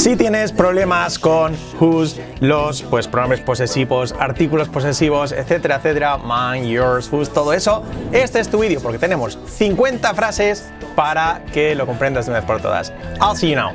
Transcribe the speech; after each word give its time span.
Si 0.00 0.16
tienes 0.16 0.50
problemas 0.50 1.18
con 1.18 1.54
whose, 1.78 2.18
los, 2.40 2.80
pues 2.80 3.06
pronombres 3.06 3.42
posesivos, 3.42 4.14
artículos 4.18 4.70
posesivos, 4.70 5.30
etcétera, 5.30 5.76
etcétera, 5.76 6.16
mine, 6.16 6.70
yours, 6.70 7.12
whose, 7.12 7.30
todo 7.30 7.52
eso, 7.52 7.82
este 8.10 8.40
es 8.40 8.48
tu 8.48 8.60
vídeo 8.60 8.80
porque 8.80 8.98
tenemos 8.98 9.38
50 9.58 10.14
frases 10.14 10.70
para 10.96 11.42
que 11.52 11.74
lo 11.74 11.84
comprendas 11.84 12.24
de 12.24 12.30
una 12.30 12.40
vez 12.40 12.46
por 12.46 12.62
todas. 12.62 12.94
I'll 13.20 13.36
see 13.36 13.50
you 13.50 13.56
now. 13.56 13.74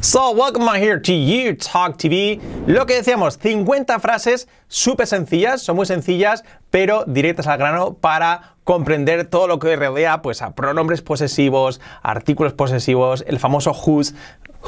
So, 0.00 0.30
welcome 0.30 0.68
here 0.80 1.00
to 1.00 1.12
You 1.12 1.56
Talk 1.56 1.96
TV. 1.98 2.40
Lo 2.68 2.86
que 2.86 2.94
decíamos, 2.94 3.36
50 3.36 3.98
frases 3.98 4.46
súper 4.68 5.08
sencillas, 5.08 5.60
son 5.60 5.74
muy 5.74 5.86
sencillas, 5.86 6.44
pero 6.70 7.02
directas 7.04 7.48
al 7.48 7.58
grano 7.58 7.94
para 7.94 8.54
comprender 8.62 9.24
todo 9.24 9.48
lo 9.48 9.58
que 9.58 9.74
rodea 9.74 10.22
pues, 10.22 10.40
a 10.40 10.54
pronombres 10.54 11.02
posesivos, 11.02 11.80
artículos 12.02 12.52
posesivos, 12.52 13.24
el 13.26 13.40
famoso 13.40 13.72
whose, 13.72 14.14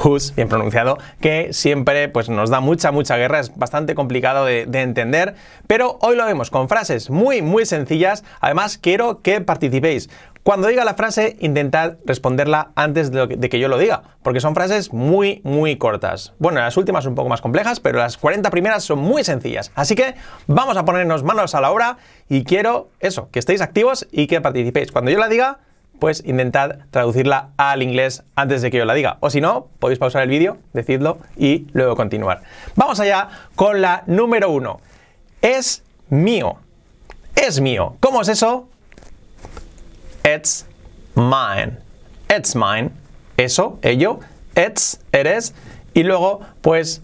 whose, 0.03 0.33
bien 0.35 0.49
pronunciado, 0.49 0.97
que 1.21 1.53
siempre 1.53 2.09
pues, 2.09 2.27
nos 2.27 2.49
da 2.49 2.59
mucha, 2.59 2.91
mucha 2.91 3.15
guerra, 3.15 3.39
es 3.39 3.55
bastante 3.55 3.95
complicado 3.95 4.45
de, 4.45 4.63
entender, 4.73 5.35
pero 5.67 5.97
hoy 6.01 6.15
lo 6.15 6.25
vemos 6.25 6.49
con 6.49 6.67
frases 6.67 7.09
muy, 7.09 7.41
muy 7.41 7.65
sencillas. 7.65 8.23
Además, 8.39 8.77
quiero 8.77 9.21
que 9.21 9.39
participéis. 9.39 10.09
Cuando 10.43 10.67
diga 10.67 10.83
la 10.83 10.95
frase, 10.95 11.37
intentad 11.39 11.97
responderla 12.03 12.71
antes 12.73 13.11
de, 13.11 13.27
que 13.27 13.59
yo 13.59 13.67
lo 13.67 13.77
diga, 13.77 14.01
porque 14.23 14.39
son 14.39 14.55
frases 14.55 14.91
muy, 14.91 15.39
muy 15.43 15.77
cortas. 15.77 16.33
Bueno, 16.39 16.61
las 16.61 16.75
últimas 16.77 17.03
son 17.03 17.11
un 17.11 17.15
poco 17.15 17.29
más 17.29 17.41
complejas, 17.41 17.79
pero 17.79 17.99
las 17.99 18.17
40 18.17 18.49
primeras 18.49 18.83
son 18.83 18.97
muy 18.97 19.23
sencillas. 19.23 19.71
Así 19.75 19.93
que 19.93 20.15
vamos 20.47 20.77
a 20.77 20.85
ponernos 20.85 21.23
manos 21.23 21.53
a 21.53 21.61
la 21.61 21.71
obra 21.71 21.97
y 22.27 22.43
quiero 22.43 22.89
eso, 23.01 23.29
que 23.29 23.37
estéis 23.37 23.61
activos 23.61 24.07
y 24.11 24.25
que 24.25 24.41
participéis. 24.41 24.91
Cuando 24.91 25.11
yo 25.11 25.19
la 25.19 25.27
diga, 25.27 25.59
pues 25.99 26.23
intentad 26.25 26.79
traducirla 26.89 27.49
al 27.57 27.83
inglés 27.83 28.23
antes 28.35 28.63
de 28.63 28.71
que 28.71 28.79
yo 28.79 28.85
la 28.85 28.95
diga. 28.95 29.17
O 29.19 29.29
si 29.29 29.41
no, 29.41 29.67
podéis 29.77 29.99
pausar 29.99 30.23
el 30.23 30.29
vídeo, 30.29 30.57
decidlo 30.73 31.19
y 31.37 31.67
luego 31.73 31.95
continuar. 31.95 32.41
Vamos 32.75 32.99
allá 32.99 33.29
con 33.55 33.81
la 33.81 34.01
número 34.07 34.49
uno. 34.49 34.81
Es 35.43 35.83
mío. 36.09 36.57
Es 37.35 37.61
mío. 37.61 37.97
¿Cómo 37.99 38.23
es 38.23 38.27
eso? 38.29 38.70
It's 40.23 40.65
mine. 41.15 41.77
It's 42.29 42.55
mine. 42.55 42.91
Eso, 43.37 43.79
ello. 43.83 44.19
It's, 44.55 44.99
eres. 45.13 45.53
Y 45.95 46.03
luego, 46.03 46.45
pues, 46.61 47.01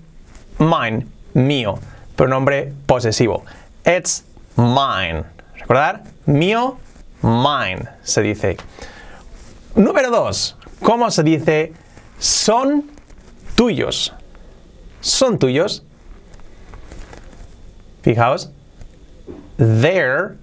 mine, 0.60 1.08
mío. 1.34 1.80
Pronombre 2.16 2.74
posesivo. 2.88 3.44
It's 3.86 4.24
mine. 4.56 5.24
¿Recordar? 5.60 6.04
Mío, 6.26 6.78
mine, 7.22 7.88
se 8.04 8.22
dice. 8.22 8.58
Número 9.76 10.10
dos. 10.10 10.56
¿Cómo 10.82 11.12
se 11.12 11.24
dice? 11.24 11.74
Son 12.20 12.90
tuyos. 13.56 14.14
Son 15.02 15.38
tuyos. 15.38 15.82
Fijaos. 18.04 18.50
They're 19.58 20.38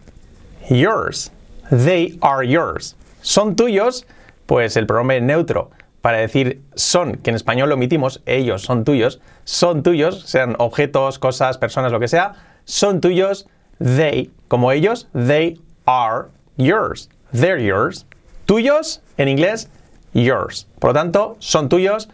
yours. 0.69 1.31
They 1.71 2.19
are 2.21 2.47
yours. 2.47 2.97
Son 3.23 3.57
tuyos, 3.57 4.07
pues 4.47 4.77
el 4.77 4.87
pronombre 4.87 5.21
neutro 5.21 5.71
para 6.05 6.19
decir 6.19 6.61
son, 6.75 7.17
que 7.17 7.31
en 7.31 7.37
español 7.37 7.71
lo 7.71 7.77
omitimos, 7.77 8.21
ellos 8.27 8.61
son 8.61 8.85
tuyos, 8.85 9.21
son 9.45 9.83
tuyos, 9.83 10.25
sean 10.27 10.55
objetos, 10.59 11.19
cosas, 11.19 11.57
personas, 11.57 11.93
lo 11.93 11.99
que 11.99 12.09
sea, 12.09 12.35
son 12.67 13.01
tuyos, 13.01 13.47
they, 13.79 14.31
como 14.49 14.71
ellos, 14.71 15.09
they 15.15 15.59
are 15.87 16.29
yours. 16.59 17.09
They're 17.33 17.59
yours. 17.59 18.05
Tuyos, 18.47 19.01
en 19.17 19.29
inglés, 19.29 19.71
yours. 20.13 20.67
Por 20.79 20.91
lo 20.91 20.95
tanto, 20.95 21.37
son 21.39 21.71
tuyos, 21.71 22.09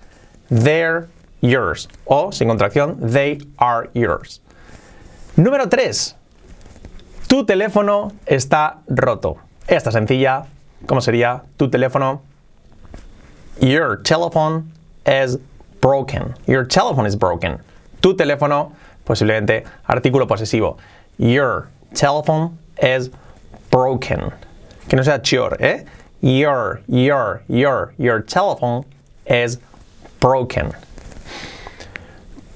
they're 0.50 1.08
yours. 1.40 1.88
O, 2.04 2.30
sin 2.30 2.46
contracción, 2.46 2.96
they 3.12 3.38
are 3.58 3.90
yours. 3.92 4.40
Número 5.36 5.68
3. 5.68 6.14
Tu 7.30 7.44
teléfono 7.44 8.10
está 8.26 8.78
roto. 8.88 9.36
Esta 9.68 9.92
sencilla, 9.92 10.46
¿cómo 10.86 11.00
sería? 11.00 11.44
Tu 11.56 11.70
teléfono. 11.70 12.22
Your 13.60 14.02
telephone 14.02 14.72
is 15.06 15.38
broken. 15.80 16.34
Your 16.48 16.66
telephone 16.66 17.06
is 17.06 17.14
broken. 17.14 17.60
Tu 18.00 18.16
teléfono, 18.16 18.72
posiblemente 19.04 19.64
artículo 19.86 20.26
posesivo. 20.26 20.78
Your 21.18 21.68
telephone 21.94 22.58
is 22.82 23.12
broken. 23.70 24.32
Que 24.88 24.96
no 24.96 25.04
sea 25.04 25.20
your, 25.22 25.56
¿eh? 25.60 25.84
Your, 26.20 26.80
your, 26.88 27.44
your, 27.46 27.94
your 27.96 28.22
telephone 28.22 28.84
is 29.24 29.60
broken. 30.18 30.72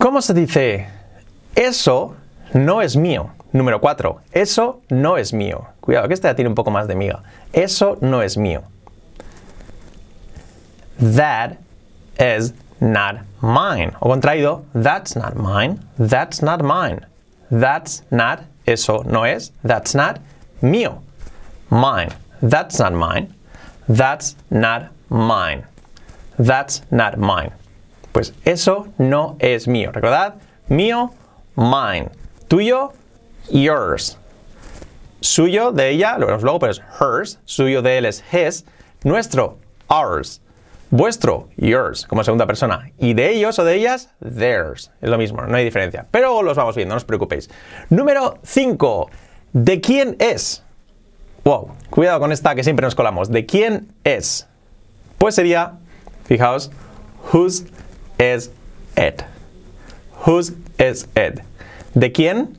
¿Cómo 0.00 0.20
se 0.20 0.34
dice? 0.34 0.88
Eso 1.54 2.16
no 2.52 2.80
es 2.80 2.96
mío. 2.96 3.33
Número 3.54 3.80
4. 3.80 4.20
Eso 4.32 4.80
no 4.90 5.16
es 5.16 5.32
mío. 5.32 5.68
Cuidado, 5.80 6.08
que 6.08 6.14
esta 6.14 6.28
ya 6.28 6.34
tiene 6.34 6.48
un 6.48 6.56
poco 6.56 6.72
más 6.72 6.88
de 6.88 6.96
miga. 6.96 7.22
Eso 7.52 7.96
no 8.00 8.20
es 8.20 8.36
mío. 8.36 8.62
That 10.98 11.58
is 12.18 12.52
not 12.80 13.20
mine. 13.40 13.92
O 14.00 14.08
contraído, 14.08 14.64
that's 14.74 15.14
not 15.14 15.36
mine. 15.36 15.78
That's 15.98 16.42
not 16.42 16.62
mine. 16.64 17.06
That's 17.48 18.02
not, 18.10 18.40
eso 18.66 19.04
no 19.04 19.24
es. 19.24 19.52
That's 19.62 19.94
not 19.94 20.18
mío. 20.60 21.00
Mine. 21.70 22.10
That's 22.42 22.80
not 22.80 22.92
mine. 22.92 23.28
That's 23.88 24.36
not 24.50 24.90
mine. 25.08 25.64
That's 26.38 26.82
not 26.90 27.18
mine. 27.18 27.52
Pues 28.12 28.32
eso 28.44 28.88
no 28.98 29.36
es 29.38 29.68
mío. 29.68 29.92
¿Recordad? 29.92 30.34
Mío, 30.68 31.12
mine. 31.56 32.10
Tuyo, 32.48 32.92
yours. 33.50 34.18
Suyo 35.20 35.72
de 35.72 35.90
ella, 35.90 36.18
lo 36.18 36.26
vemos 36.26 36.42
luego, 36.42 36.58
pero 36.58 36.72
es 36.72 36.82
hers. 37.00 37.38
Suyo 37.44 37.82
de 37.82 37.98
él 37.98 38.04
es 38.04 38.22
his. 38.32 38.64
Nuestro, 39.04 39.58
ours. 39.88 40.40
Vuestro, 40.90 41.48
yours, 41.56 42.06
como 42.06 42.22
segunda 42.22 42.46
persona. 42.46 42.92
Y 42.98 43.14
de 43.14 43.30
ellos 43.30 43.58
o 43.58 43.64
de 43.64 43.74
ellas, 43.74 44.10
theirs. 44.20 44.92
Es 45.00 45.10
lo 45.10 45.18
mismo, 45.18 45.42
no 45.42 45.56
hay 45.56 45.64
diferencia. 45.64 46.06
Pero 46.10 46.42
los 46.42 46.56
vamos 46.56 46.76
viendo, 46.76 46.94
no 46.94 46.98
os 46.98 47.04
preocupéis. 47.04 47.50
Número 47.90 48.38
5. 48.44 49.10
¿De 49.52 49.80
quién 49.80 50.14
es? 50.20 50.62
Wow, 51.42 51.72
cuidado 51.90 52.20
con 52.20 52.32
esta 52.32 52.54
que 52.54 52.62
siempre 52.62 52.84
nos 52.84 52.94
colamos. 52.94 53.30
¿De 53.30 53.44
quién 53.44 53.88
es? 54.04 54.46
Pues 55.18 55.34
sería, 55.34 55.72
fijaos, 56.26 56.70
whose 57.32 57.64
is 58.18 58.50
it? 58.96 59.22
Whose 60.26 60.52
is 60.78 61.08
it? 61.16 61.40
¿De 61.94 62.12
quién? 62.12 62.56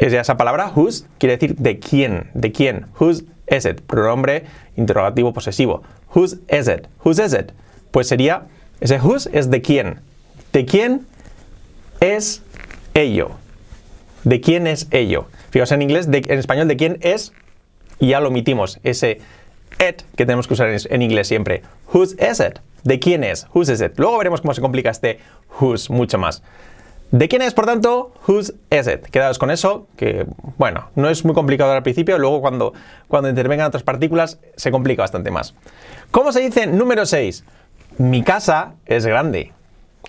Es 0.00 0.14
esa 0.14 0.38
palabra, 0.38 0.72
whose, 0.74 1.04
quiere 1.18 1.36
decir 1.36 1.56
de 1.56 1.78
quién, 1.78 2.30
de 2.32 2.52
quién. 2.52 2.86
Whose 2.98 3.24
is 3.46 3.66
it? 3.66 3.82
Pronombre 3.82 4.44
interrogativo 4.74 5.34
posesivo. 5.34 5.82
Whose 6.14 6.38
is 6.48 6.68
it? 6.68 6.88
Whose 7.04 7.22
is 7.22 7.34
it? 7.34 7.52
Pues 7.90 8.08
sería, 8.08 8.46
ese 8.80 8.98
whose 8.98 9.28
es 9.34 9.50
de 9.50 9.60
quién. 9.60 10.00
¿De 10.54 10.64
quién 10.64 11.06
es 12.00 12.42
ello? 12.94 13.32
¿De 14.24 14.40
quién 14.40 14.66
es 14.66 14.88
ello? 14.90 15.26
Fijaos 15.50 15.70
en 15.72 15.82
inglés, 15.82 16.08
en 16.10 16.38
español, 16.38 16.66
¿de 16.66 16.76
quién 16.78 16.98
es? 17.02 17.34
Y 17.98 18.08
ya 18.08 18.20
lo 18.20 18.28
omitimos, 18.28 18.80
ese 18.82 19.20
it 19.86 20.00
que 20.16 20.24
tenemos 20.24 20.46
que 20.46 20.54
usar 20.54 20.70
en, 20.70 20.78
en 20.88 21.02
inglés 21.02 21.28
siempre. 21.28 21.60
Whose 21.92 22.16
is 22.18 22.40
it? 22.40 22.58
¿De 22.84 22.98
quién 22.98 23.22
es? 23.22 23.46
Whose 23.52 23.70
is 23.70 23.82
it? 23.82 23.98
Luego 23.98 24.16
veremos 24.16 24.40
cómo 24.40 24.54
se 24.54 24.62
complica 24.62 24.88
este 24.88 25.18
whose 25.60 25.92
mucho 25.92 26.16
más. 26.16 26.42
¿De 27.10 27.26
quién 27.28 27.42
es, 27.42 27.54
por 27.54 27.66
tanto? 27.66 28.12
Whose 28.28 28.54
is 28.70 28.86
it? 28.86 29.02
Quedaos 29.10 29.38
con 29.38 29.50
eso, 29.50 29.88
que, 29.96 30.26
bueno, 30.58 30.90
no 30.94 31.08
es 31.08 31.24
muy 31.24 31.34
complicado 31.34 31.72
al 31.72 31.82
principio, 31.82 32.18
luego 32.18 32.40
cuando, 32.40 32.72
cuando 33.08 33.28
intervengan 33.28 33.66
otras 33.66 33.82
partículas 33.82 34.38
se 34.54 34.70
complica 34.70 35.02
bastante 35.02 35.32
más. 35.32 35.54
¿Cómo 36.12 36.30
se 36.30 36.40
dice 36.40 36.68
número 36.68 37.06
6? 37.06 37.44
Mi 37.98 38.22
casa 38.22 38.74
es 38.86 39.04
grande. 39.06 39.52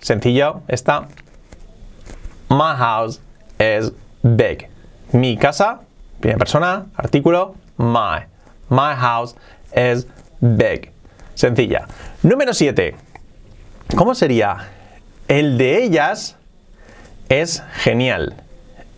Sencillo, 0.00 0.60
está. 0.68 1.08
My 2.48 2.76
house 2.76 3.20
is 3.58 3.92
big. 4.22 4.68
Mi 5.10 5.36
casa, 5.36 5.80
primera 6.20 6.38
persona, 6.38 6.86
artículo, 6.94 7.56
my. 7.78 8.26
My 8.68 8.94
house 8.96 9.34
is 9.74 10.06
big. 10.40 10.92
Sencilla. 11.34 11.88
Número 12.22 12.54
7. 12.54 12.94
¿Cómo 13.96 14.14
sería? 14.14 14.68
El 15.26 15.58
de 15.58 15.82
ellas 15.82 16.36
es 17.32 17.62
genial. 17.72 18.34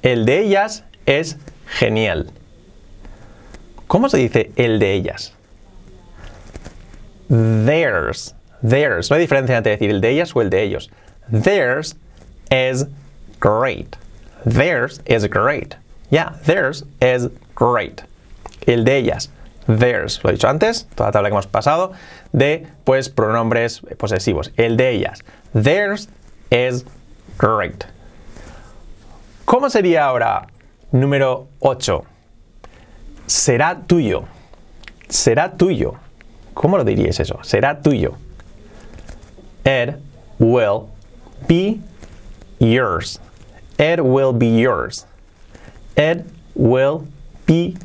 El 0.02 0.26
de 0.26 0.40
ellas 0.40 0.82
es 1.06 1.36
genial. 1.66 2.30
¿Cómo 3.86 4.08
se 4.08 4.18
dice 4.18 4.50
el 4.56 4.80
de 4.80 4.94
ellas? 4.94 5.34
Theirs. 7.28 8.34
Theirs. 8.68 9.10
No 9.10 9.14
hay 9.14 9.22
diferencia 9.22 9.56
entre 9.56 9.72
decir 9.72 9.90
el 9.90 10.00
de 10.00 10.10
ellas 10.10 10.34
o 10.34 10.42
el 10.42 10.50
de 10.50 10.62
ellos. 10.62 10.90
Theirs 11.30 11.96
is 12.50 12.86
great. 13.40 13.96
Theirs 14.44 15.00
is 15.06 15.28
great. 15.30 15.76
Yeah, 16.10 16.34
theirs 16.44 16.84
is 17.00 17.28
great. 17.54 18.02
El 18.66 18.84
de 18.84 18.96
ellas. 18.96 19.30
theirs. 19.66 20.20
Lo 20.22 20.30
he 20.30 20.34
dicho 20.34 20.48
antes, 20.48 20.86
toda 20.94 21.08
la 21.08 21.12
tabla 21.12 21.28
que 21.28 21.34
hemos 21.34 21.46
pasado, 21.46 21.92
de 22.32 22.66
pues 22.84 23.08
pronombres 23.08 23.80
posesivos. 23.96 24.52
El 24.56 24.76
de 24.76 24.90
ellas. 24.90 25.20
Theirs 25.54 26.08
is 26.50 26.84
correct. 27.38 27.93
¿Cómo 29.44 29.68
sería 29.68 30.06
ahora 30.06 30.46
número 30.90 31.48
8? 31.60 32.02
Será 33.26 33.82
tuyo. 33.86 34.24
Será 35.08 35.52
tuyo. 35.52 35.94
¿Cómo 36.54 36.78
lo 36.78 36.84
diríais 36.84 37.20
eso? 37.20 37.38
Será 37.42 37.82
tuyo. 37.82 38.14
It 39.64 39.96
will 40.38 40.88
be 41.46 41.80
yours. 42.58 43.20
It 43.78 44.00
will 44.00 44.32
be 44.32 44.58
yours. 44.58 45.06
It 45.96 46.24
will 46.54 47.06
be 47.46 47.76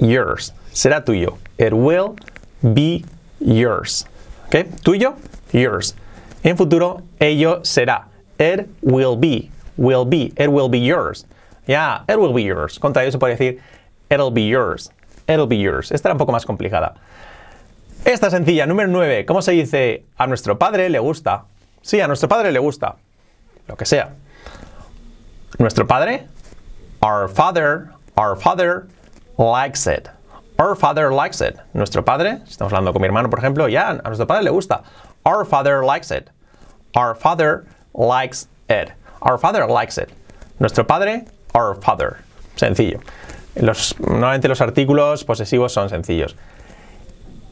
yours. 0.00 0.52
Será 0.72 1.04
tuyo. 1.04 1.38
It 1.58 1.72
will 1.74 2.16
be 2.62 3.04
yours. 3.38 4.06
¿Ok? 4.46 4.66
Tuyo, 4.82 5.16
yours. 5.52 5.94
En 6.42 6.56
futuro, 6.56 7.02
ello 7.20 7.60
será. 7.64 8.06
It 8.38 8.68
will 8.82 9.16
be. 9.16 9.51
Will 9.76 10.04
be. 10.04 10.32
It 10.36 10.50
will 10.50 10.68
be 10.68 10.78
yours. 10.78 11.26
Ya, 11.66 12.04
it 12.08 12.18
will 12.18 12.32
be 12.32 12.42
yours. 12.42 12.78
Contra 12.78 13.02
ello 13.02 13.12
se 13.12 13.18
puede 13.18 13.36
decir 13.36 13.60
it'll 14.10 14.30
be 14.30 14.42
yours. 14.42 14.90
It'll 15.28 15.46
be 15.46 15.56
yours. 15.56 15.90
Esta 15.92 16.08
era 16.08 16.14
un 16.14 16.18
poco 16.18 16.32
más 16.32 16.44
complicada. 16.44 16.94
Esta 18.04 18.30
sencilla, 18.30 18.66
número 18.66 18.88
9. 18.88 19.24
¿Cómo 19.26 19.42
se 19.42 19.52
dice? 19.52 20.04
A 20.18 20.26
nuestro 20.26 20.58
padre 20.58 20.90
le 20.90 20.98
gusta. 20.98 21.44
Sí, 21.82 22.00
a 22.00 22.08
nuestro 22.08 22.28
padre 22.28 22.50
le 22.50 22.58
gusta. 22.58 22.96
Lo 23.68 23.76
que 23.76 23.86
sea. 23.86 24.10
Nuestro 25.58 25.86
padre, 25.86 26.26
our 27.00 27.28
father, 27.28 27.90
our 28.16 28.36
father 28.36 28.88
likes 29.38 29.86
it. 29.86 30.08
Our 30.58 30.74
father 30.74 31.12
likes 31.12 31.40
it. 31.40 31.56
Nuestro 31.74 32.04
padre, 32.04 32.38
si 32.44 32.52
estamos 32.52 32.72
hablando 32.72 32.92
con 32.92 33.02
mi 33.02 33.06
hermano, 33.06 33.30
por 33.30 33.38
ejemplo, 33.38 33.68
ya 33.68 33.90
a 33.90 33.94
nuestro 33.94 34.26
padre 34.26 34.42
le 34.44 34.50
gusta. 34.50 34.82
Our 35.24 35.44
father 35.44 35.84
likes 35.84 36.10
it. 36.10 36.30
Our 36.96 37.14
father 37.14 37.64
likes 37.94 38.48
it. 38.68 38.92
Our 39.22 39.38
father 39.38 39.66
likes 39.66 39.98
it. 39.98 40.10
Nuestro 40.58 40.84
padre, 40.84 41.24
our 41.54 41.74
father. 41.80 42.18
Sencillo. 42.56 43.00
Los, 43.54 43.98
normalmente 44.00 44.48
los 44.48 44.60
artículos 44.60 45.24
posesivos 45.24 45.72
son 45.72 45.88
sencillos. 45.88 46.36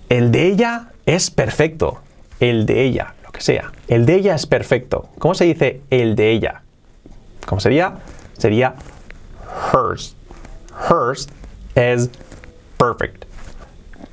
El 0.08 0.32
de 0.32 0.46
ella 0.48 0.88
es 1.06 1.30
perfecto. 1.30 2.00
El 2.40 2.66
de 2.66 2.82
ella, 2.82 3.14
lo 3.22 3.32
que 3.32 3.40
sea. 3.40 3.70
El 3.86 4.06
de 4.06 4.14
ella 4.14 4.34
es 4.34 4.46
perfecto. 4.46 5.08
¿Cómo 5.18 5.34
se 5.34 5.44
dice 5.44 5.82
el 5.90 6.16
de 6.16 6.30
ella? 6.30 6.62
¿Cómo 7.46 7.60
sería? 7.60 7.94
Sería 8.38 8.74
hers. 9.72 10.16
Hers 10.88 11.28
is 11.76 12.10
perfect. 12.78 13.26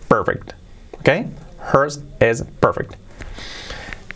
Perfect. 0.10 0.54
¿Ok? 1.00 1.10
Hers 1.74 2.02
is 2.20 2.44
perfect. 2.60 2.96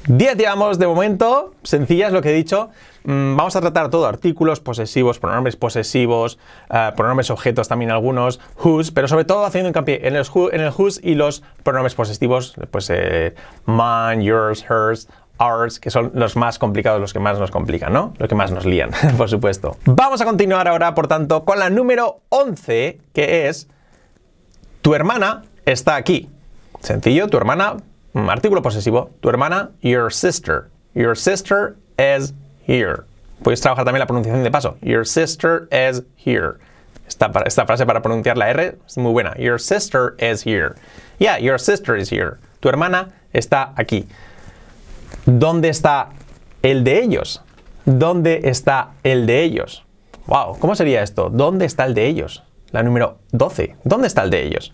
10 0.07 0.35
llevamos 0.35 0.79
de 0.79 0.87
momento, 0.87 1.53
sencillas 1.63 2.11
lo 2.11 2.21
que 2.21 2.31
he 2.31 2.33
dicho. 2.33 2.69
Mm, 3.03 3.35
vamos 3.35 3.55
a 3.55 3.61
tratar 3.61 3.89
todo, 3.89 4.05
artículos 4.07 4.59
posesivos, 4.59 5.19
pronombres 5.19 5.55
posesivos, 5.55 6.37
uh, 6.69 6.95
pronombres 6.95 7.29
objetos 7.29 7.67
también 7.67 7.91
algunos, 7.91 8.39
whose, 8.63 8.91
pero 8.91 9.07
sobre 9.07 9.25
todo 9.25 9.45
haciendo 9.45 9.69
hincapié 9.69 10.07
en, 10.07 10.15
who, 10.33 10.51
en 10.51 10.61
el 10.61 10.71
whose 10.75 10.99
y 11.03 11.15
los 11.15 11.43
pronombres 11.63 11.95
posesivos, 11.95 12.55
pues 12.69 12.89
eh, 12.89 13.33
mine, 13.65 14.23
yours, 14.23 14.63
hers, 14.69 15.07
ours, 15.37 15.79
que 15.79 15.89
son 15.89 16.11
los 16.13 16.35
más 16.35 16.59
complicados, 16.59 17.01
los 17.01 17.13
que 17.13 17.19
más 17.19 17.39
nos 17.39 17.49
complican, 17.49 17.91
¿no? 17.93 18.13
Los 18.17 18.29
que 18.29 18.35
más 18.35 18.51
nos 18.51 18.65
lían, 18.65 18.91
por 19.17 19.29
supuesto. 19.29 19.77
Vamos 19.85 20.21
a 20.21 20.25
continuar 20.25 20.67
ahora, 20.67 20.93
por 20.93 21.07
tanto, 21.07 21.43
con 21.43 21.59
la 21.59 21.69
número 21.69 22.21
11, 22.29 22.99
que 23.13 23.47
es 23.47 23.67
tu 24.81 24.93
hermana 24.93 25.43
está 25.65 25.95
aquí. 25.95 26.29
Sencillo, 26.81 27.27
tu 27.27 27.37
hermana 27.37 27.77
artículo 28.13 28.61
posesivo. 28.61 29.11
Tu 29.21 29.29
hermana, 29.29 29.71
your 29.81 30.11
sister. 30.11 30.69
Your 30.93 31.15
sister 31.15 31.75
is 31.97 32.33
Puedes 33.43 33.61
trabajar 33.61 33.85
también 33.85 33.99
la 33.99 34.05
pronunciación 34.05 34.43
de 34.43 34.51
paso. 34.51 34.77
Your 34.81 35.05
sister 35.05 35.67
is 35.71 36.03
here. 36.17 36.59
Esta, 37.07 37.31
esta, 37.45 37.65
frase 37.65 37.85
para 37.85 38.01
pronunciar 38.01 38.37
la 38.37 38.49
R 38.49 38.77
es 38.85 38.97
muy 38.97 39.11
buena. 39.11 39.35
Your 39.37 39.59
sister 39.59 40.15
is 40.19 40.45
here. 40.45 40.75
Yeah, 41.19 41.39
your 41.39 41.59
sister 41.59 41.97
is 41.97 42.11
here. 42.11 42.37
Tu 42.59 42.69
hermana 42.69 43.09
está 43.33 43.73
aquí. 43.75 44.07
¿Dónde 45.25 45.69
está 45.69 46.09
el 46.61 46.83
de 46.83 47.03
ellos? 47.03 47.41
¿Dónde 47.85 48.41
está 48.43 48.91
el 49.03 49.25
de 49.25 49.43
ellos? 49.43 49.83
Wow, 50.27 50.57
¿cómo 50.59 50.75
sería 50.75 51.01
esto? 51.01 51.29
¿Dónde 51.29 51.65
está 51.65 51.85
el 51.85 51.93
de 51.93 52.07
ellos? 52.07 52.43
La 52.71 52.83
número 52.83 53.17
12. 53.31 53.75
¿Dónde 53.83 54.07
está 54.07 54.23
el 54.23 54.29
de 54.29 54.43
ellos? 54.45 54.73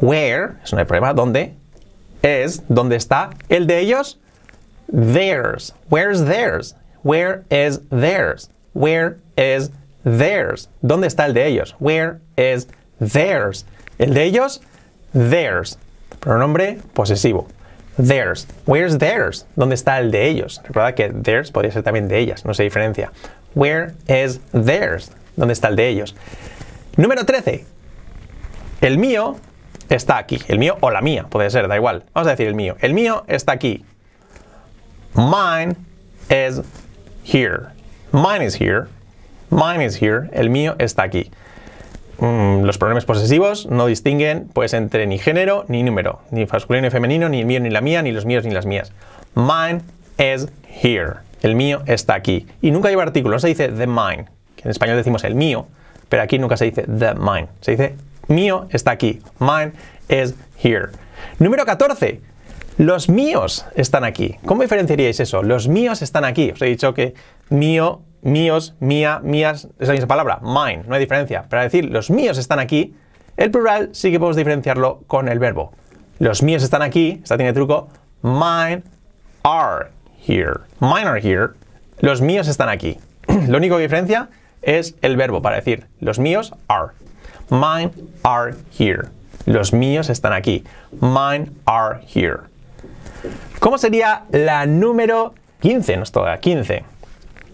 Where, 0.00 0.52
eso 0.62 0.76
no 0.76 0.80
hay 0.80 0.86
problema, 0.86 1.14
¿dónde? 1.14 1.56
es 2.24 2.62
¿dónde 2.68 2.96
está 2.96 3.30
el 3.48 3.66
de 3.66 3.80
ellos? 3.80 4.18
Theirs. 4.90 5.74
Where's 5.90 6.24
theirs? 6.24 6.74
Where 7.04 7.44
is 7.50 7.80
theirs? 7.90 8.50
Where 8.72 9.18
is 9.36 9.70
theirs? 10.04 10.68
¿Dónde 10.82 11.06
está 11.06 11.26
el 11.26 11.34
de 11.34 11.46
ellos? 11.46 11.76
Where 11.78 12.20
is 12.36 12.66
theirs? 12.98 13.66
El 13.98 14.14
de 14.14 14.24
ellos, 14.24 14.60
theirs. 15.12 15.78
Pronombre 16.20 16.80
posesivo. 16.94 17.46
Theirs. 17.96 18.46
Where's 18.66 18.98
theirs? 18.98 19.46
¿Dónde 19.54 19.74
está 19.74 20.00
el 20.00 20.10
de 20.10 20.28
ellos? 20.28 20.60
Recuerda 20.64 20.94
que 20.94 21.10
theirs 21.10 21.52
podría 21.52 21.72
ser 21.72 21.82
también 21.82 22.08
de 22.08 22.18
ellas, 22.18 22.44
no 22.44 22.54
se 22.54 22.62
diferencia. 22.62 23.12
Where 23.54 23.92
is 24.08 24.40
theirs? 24.52 25.12
¿Dónde 25.36 25.52
está 25.52 25.68
el 25.68 25.76
de 25.76 25.88
ellos? 25.88 26.16
Número 26.96 27.24
13. 27.24 27.66
El 28.80 28.98
mío 28.98 29.36
está 29.90 30.16
aquí. 30.16 30.40
El 30.48 30.58
mío 30.58 30.78
o 30.80 30.90
la 30.90 31.02
mía, 31.02 31.26
puede 31.28 31.50
ser, 31.50 31.68
da 31.68 31.76
igual. 31.76 32.04
Vamos 32.14 32.28
a 32.28 32.30
decir 32.30 32.48
el 32.48 32.54
mío. 32.54 32.76
El 32.80 32.94
mío 32.94 33.24
está 33.28 33.52
aquí. 33.52 33.84
Mine 35.14 35.76
is 36.30 36.62
here. 37.24 37.72
Mine 38.12 38.42
is 38.42 38.60
here. 38.60 38.88
Mine 39.50 39.84
is 39.84 40.00
here. 40.00 40.30
El 40.32 40.50
mío 40.50 40.76
está 40.78 41.02
aquí. 41.02 41.30
Mm, 42.18 42.62
los 42.62 42.78
pronombres 42.78 43.04
posesivos 43.04 43.66
no 43.66 43.86
distinguen 43.86 44.48
pues 44.52 44.72
entre 44.72 45.06
ni 45.06 45.18
género 45.18 45.64
ni 45.68 45.82
número, 45.82 46.20
ni 46.30 46.46
masculino 46.46 46.86
ni 46.86 46.90
femenino, 46.90 47.28
ni 47.28 47.40
el 47.40 47.46
mío 47.46 47.60
ni 47.60 47.70
la 47.70 47.80
mía, 47.80 48.02
ni 48.02 48.12
los 48.12 48.24
míos 48.24 48.44
ni 48.44 48.52
las 48.52 48.66
mías. 48.66 48.92
Mine 49.34 49.82
is 50.18 50.48
here. 50.68 51.14
El 51.42 51.56
mío 51.56 51.82
está 51.86 52.14
aquí. 52.14 52.46
Y 52.62 52.70
nunca 52.70 52.88
lleva 52.88 53.02
artículo, 53.02 53.34
no 53.34 53.38
se 53.40 53.48
dice 53.48 53.68
the 53.68 53.86
mine, 53.86 54.26
en 54.62 54.70
español 54.70 54.96
decimos 54.96 55.24
el 55.24 55.34
mío, 55.34 55.66
pero 56.08 56.22
aquí 56.22 56.38
nunca 56.38 56.56
se 56.56 56.66
dice 56.66 56.82
the 56.82 57.14
mine, 57.14 57.48
se 57.60 57.72
dice 57.72 57.96
mío 58.28 58.68
está 58.70 58.92
aquí. 58.92 59.20
Mine 59.40 59.72
is 60.08 60.34
here. 60.62 60.90
Número 61.38 61.66
14. 61.66 62.20
Los 62.78 63.08
míos 63.08 63.66
están 63.76 64.02
aquí. 64.02 64.36
¿Cómo 64.44 64.62
diferenciaríais 64.62 65.20
eso? 65.20 65.44
Los 65.44 65.68
míos 65.68 66.02
están 66.02 66.24
aquí. 66.24 66.50
Os 66.50 66.60
he 66.60 66.66
dicho 66.66 66.92
que 66.92 67.14
mío, 67.48 68.02
míos, 68.22 68.74
mía, 68.80 69.20
mías 69.22 69.68
es 69.78 69.86
la 69.86 69.94
misma 69.94 70.08
palabra. 70.08 70.40
Mine. 70.42 70.82
No 70.88 70.94
hay 70.94 71.00
diferencia. 71.00 71.44
Para 71.48 71.62
decir 71.62 71.84
los 71.84 72.10
míos 72.10 72.36
están 72.36 72.58
aquí, 72.58 72.94
el 73.36 73.52
plural 73.52 73.90
sí 73.92 74.10
que 74.10 74.18
podemos 74.18 74.36
diferenciarlo 74.36 75.02
con 75.06 75.28
el 75.28 75.38
verbo. 75.38 75.72
Los 76.18 76.42
míos 76.42 76.64
están 76.64 76.82
aquí. 76.82 77.20
Esta 77.22 77.36
tiene 77.36 77.52
truco. 77.52 77.88
Mine 78.22 78.82
are 79.44 79.90
here. 80.26 80.60
Mine 80.80 81.06
are 81.06 81.20
here. 81.20 81.50
Los 82.00 82.20
míos 82.22 82.48
están 82.48 82.68
aquí. 82.68 82.98
Lo 83.48 83.58
único 83.58 83.76
que 83.76 83.82
diferencia 83.82 84.30
es 84.62 84.96
el 85.00 85.16
verbo 85.16 85.42
para 85.42 85.56
decir 85.56 85.86
los 86.00 86.18
míos 86.18 86.54
are. 86.68 86.88
Mine 87.50 87.92
are 88.24 88.54
here. 88.76 89.08
Los 89.46 89.72
míos 89.72 90.08
están 90.08 90.32
aquí. 90.32 90.64
Mine 91.00 91.52
are 91.66 92.00
here. 92.12 92.40
¿Cómo 93.60 93.78
sería 93.78 94.24
la 94.30 94.66
número 94.66 95.34
15? 95.60 95.96
Nos 95.96 96.12
toca 96.12 96.38
15. 96.38 96.84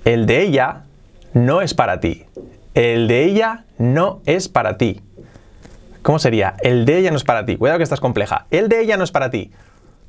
El 0.04 0.26
de 0.26 0.42
ella 0.42 0.84
no 1.34 1.62
es 1.62 1.74
para 1.74 2.00
ti. 2.00 2.26
El 2.74 3.08
de 3.08 3.24
ella 3.24 3.64
no 3.78 4.20
es 4.26 4.48
para 4.48 4.76
ti. 4.76 5.00
¿Cómo 6.02 6.18
sería? 6.18 6.56
El 6.62 6.86
de 6.86 6.98
ella 6.98 7.10
no 7.10 7.16
es 7.16 7.24
para 7.24 7.44
ti. 7.44 7.56
Cuidado 7.56 7.78
que 7.78 7.84
esta 7.84 7.94
es 7.94 8.00
compleja. 8.00 8.46
El 8.50 8.68
de 8.68 8.80
ella 8.80 8.96
no 8.96 9.04
es 9.04 9.12
para 9.12 9.30
ti. 9.30 9.50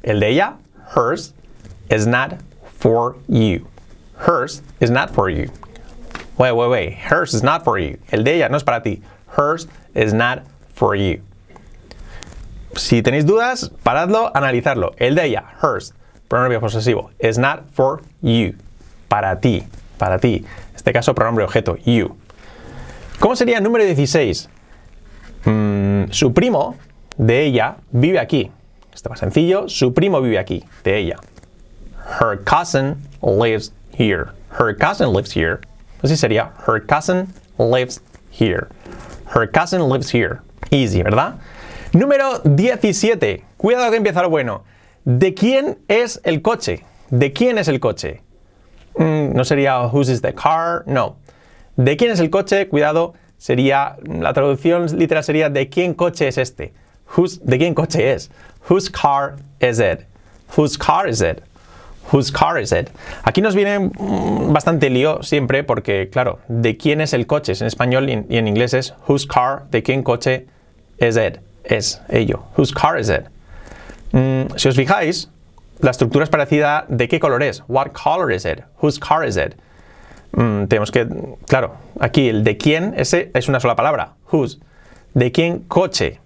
El 0.03 0.19
de 0.19 0.29
ella, 0.29 0.55
hers, 0.95 1.35
is 1.89 2.07
not 2.07 2.35
for 2.79 3.17
you. 3.27 3.67
Hers 4.25 4.63
is 4.79 4.89
not 4.89 5.09
for 5.11 5.29
you. 5.29 5.51
Wait, 6.37 6.53
wait, 6.53 6.69
wait. 6.69 6.93
Hers 6.93 7.33
is 7.33 7.43
not 7.43 7.63
for 7.63 7.77
you. 7.77 7.97
El 8.11 8.23
de 8.23 8.35
ella 8.35 8.49
no 8.49 8.57
es 8.57 8.63
para 8.63 8.81
ti. 8.81 9.01
Hers 9.37 9.67
is 9.93 10.13
not 10.13 10.43
for 10.73 10.95
you. 10.95 11.21
Si 12.75 13.01
tenéis 13.01 13.25
dudas, 13.25 13.71
paradlo, 13.83 14.31
analizarlo. 14.35 14.93
El 14.97 15.15
de 15.15 15.25
ella, 15.25 15.43
hers, 15.61 15.93
pronombre 16.27 16.59
posesivo, 16.59 17.11
is 17.19 17.37
not 17.37 17.65
for 17.73 18.01
you. 18.21 18.55
Para 19.07 19.39
ti, 19.39 19.63
para 19.97 20.19
ti. 20.19 20.45
En 20.69 20.75
este 20.75 20.93
caso, 20.93 21.13
pronombre 21.13 21.43
objeto, 21.43 21.77
you. 21.85 22.15
¿Cómo 23.19 23.35
sería 23.35 23.57
el 23.57 23.63
número 23.63 23.85
16? 23.85 24.49
Mm, 25.45 26.11
su 26.11 26.33
primo 26.33 26.77
de 27.17 27.43
ella 27.43 27.77
vive 27.91 28.19
aquí. 28.19 28.51
Esto 28.93 29.09
más 29.09 29.19
sencillo. 29.19 29.67
Su 29.67 29.93
primo 29.93 30.21
vive 30.21 30.39
aquí, 30.39 30.63
de 30.83 30.97
ella. 30.97 31.17
Her 32.19 32.37
cousin 32.43 32.97
lives 33.21 33.73
here. 33.97 34.27
Her 34.59 34.75
cousin 34.75 35.13
lives 35.13 35.35
here. 35.35 35.59
Así 36.01 36.17
sería. 36.17 36.51
Her 36.67 36.83
cousin 36.83 37.27
lives 37.57 38.01
here. 38.31 38.67
Her 39.35 39.49
cousin 39.49 39.87
lives 39.87 40.13
here. 40.13 40.39
Easy, 40.71 41.03
¿verdad? 41.03 41.35
Número 41.93 42.39
17. 42.45 43.43
Cuidado 43.57 43.91
que 43.91 43.97
empieza 43.97 44.21
lo 44.21 44.29
bueno. 44.29 44.63
¿De 45.03 45.33
quién 45.33 45.79
es 45.89 46.21
el 46.23 46.41
coche? 46.41 46.85
¿De 47.09 47.33
quién 47.33 47.57
es 47.57 47.67
el 47.67 47.81
coche? 47.81 48.21
Mm, 48.95 49.33
no 49.33 49.43
sería 49.43 49.81
whose 49.87 50.09
is 50.09 50.21
the 50.21 50.33
car, 50.33 50.83
no. 50.85 51.17
¿De 51.75 51.97
quién 51.97 52.11
es 52.11 52.21
el 52.21 52.29
coche? 52.29 52.69
Cuidado, 52.69 53.13
sería 53.37 53.97
la 54.03 54.31
traducción 54.31 54.97
literal 54.97 55.23
sería 55.25 55.49
¿de 55.49 55.67
quién 55.67 55.93
coche 55.93 56.29
es 56.29 56.37
este? 56.37 56.73
¿De 57.41 57.57
quién 57.57 57.73
coche 57.73 58.13
es? 58.13 58.31
Whose 58.69 58.89
car 58.89 59.35
is 59.59 59.79
it? 59.79 60.05
Whose 60.57 60.77
car 60.77 61.09
is 61.09 61.21
it? 61.21 61.41
Whose 62.13 62.31
car 62.31 62.57
is 62.57 62.71
it? 62.71 62.89
Aquí 63.23 63.41
nos 63.41 63.53
viene 63.53 63.79
mm, 63.79 64.53
bastante 64.53 64.89
lío 64.89 65.23
siempre 65.23 65.65
porque, 65.65 66.09
claro, 66.09 66.39
¿de 66.47 66.77
quién 66.77 67.01
es 67.01 67.11
el 67.11 67.27
coche? 67.27 67.51
En 67.59 67.67
español 67.67 68.09
y 68.09 68.37
en, 68.37 68.47
inglés 68.47 68.73
es 68.73 68.93
whose 69.09 69.27
car, 69.27 69.69
¿de 69.71 69.83
quién 69.83 70.03
coche 70.03 70.47
is 70.97 71.17
it? 71.17 71.39
Es 71.71 72.01
ello. 72.09 72.43
Whose 72.57 72.73
car 72.73 72.99
is 72.99 73.09
it? 73.09 73.23
Mm, 74.11 74.57
si 74.57 74.67
os 74.67 74.75
fijáis, 74.75 75.29
la 75.79 75.91
estructura 75.91 76.25
es 76.25 76.29
parecida 76.29 76.85
de 76.89 77.07
qué 77.07 77.19
color 77.19 77.41
es. 77.41 77.63
What 77.69 77.93
color 77.93 78.29
is 78.31 78.43
it? 78.43 78.63
Whose 78.81 78.99
car 78.99 79.25
is 79.25 79.37
it? 79.37 79.55
Mm, 80.33 80.67
tenemos 80.67 80.91
que, 80.91 81.07
claro, 81.47 81.75
aquí 81.99 82.27
el 82.27 82.43
de 82.43 82.57
quién, 82.57 82.93
ese 82.97 83.31
es 83.33 83.47
una 83.47 83.61
sola 83.61 83.77
palabra. 83.77 84.15
Whose. 84.31 84.59
¿De 85.13 85.31
quién 85.31 85.59
coche 85.69 86.19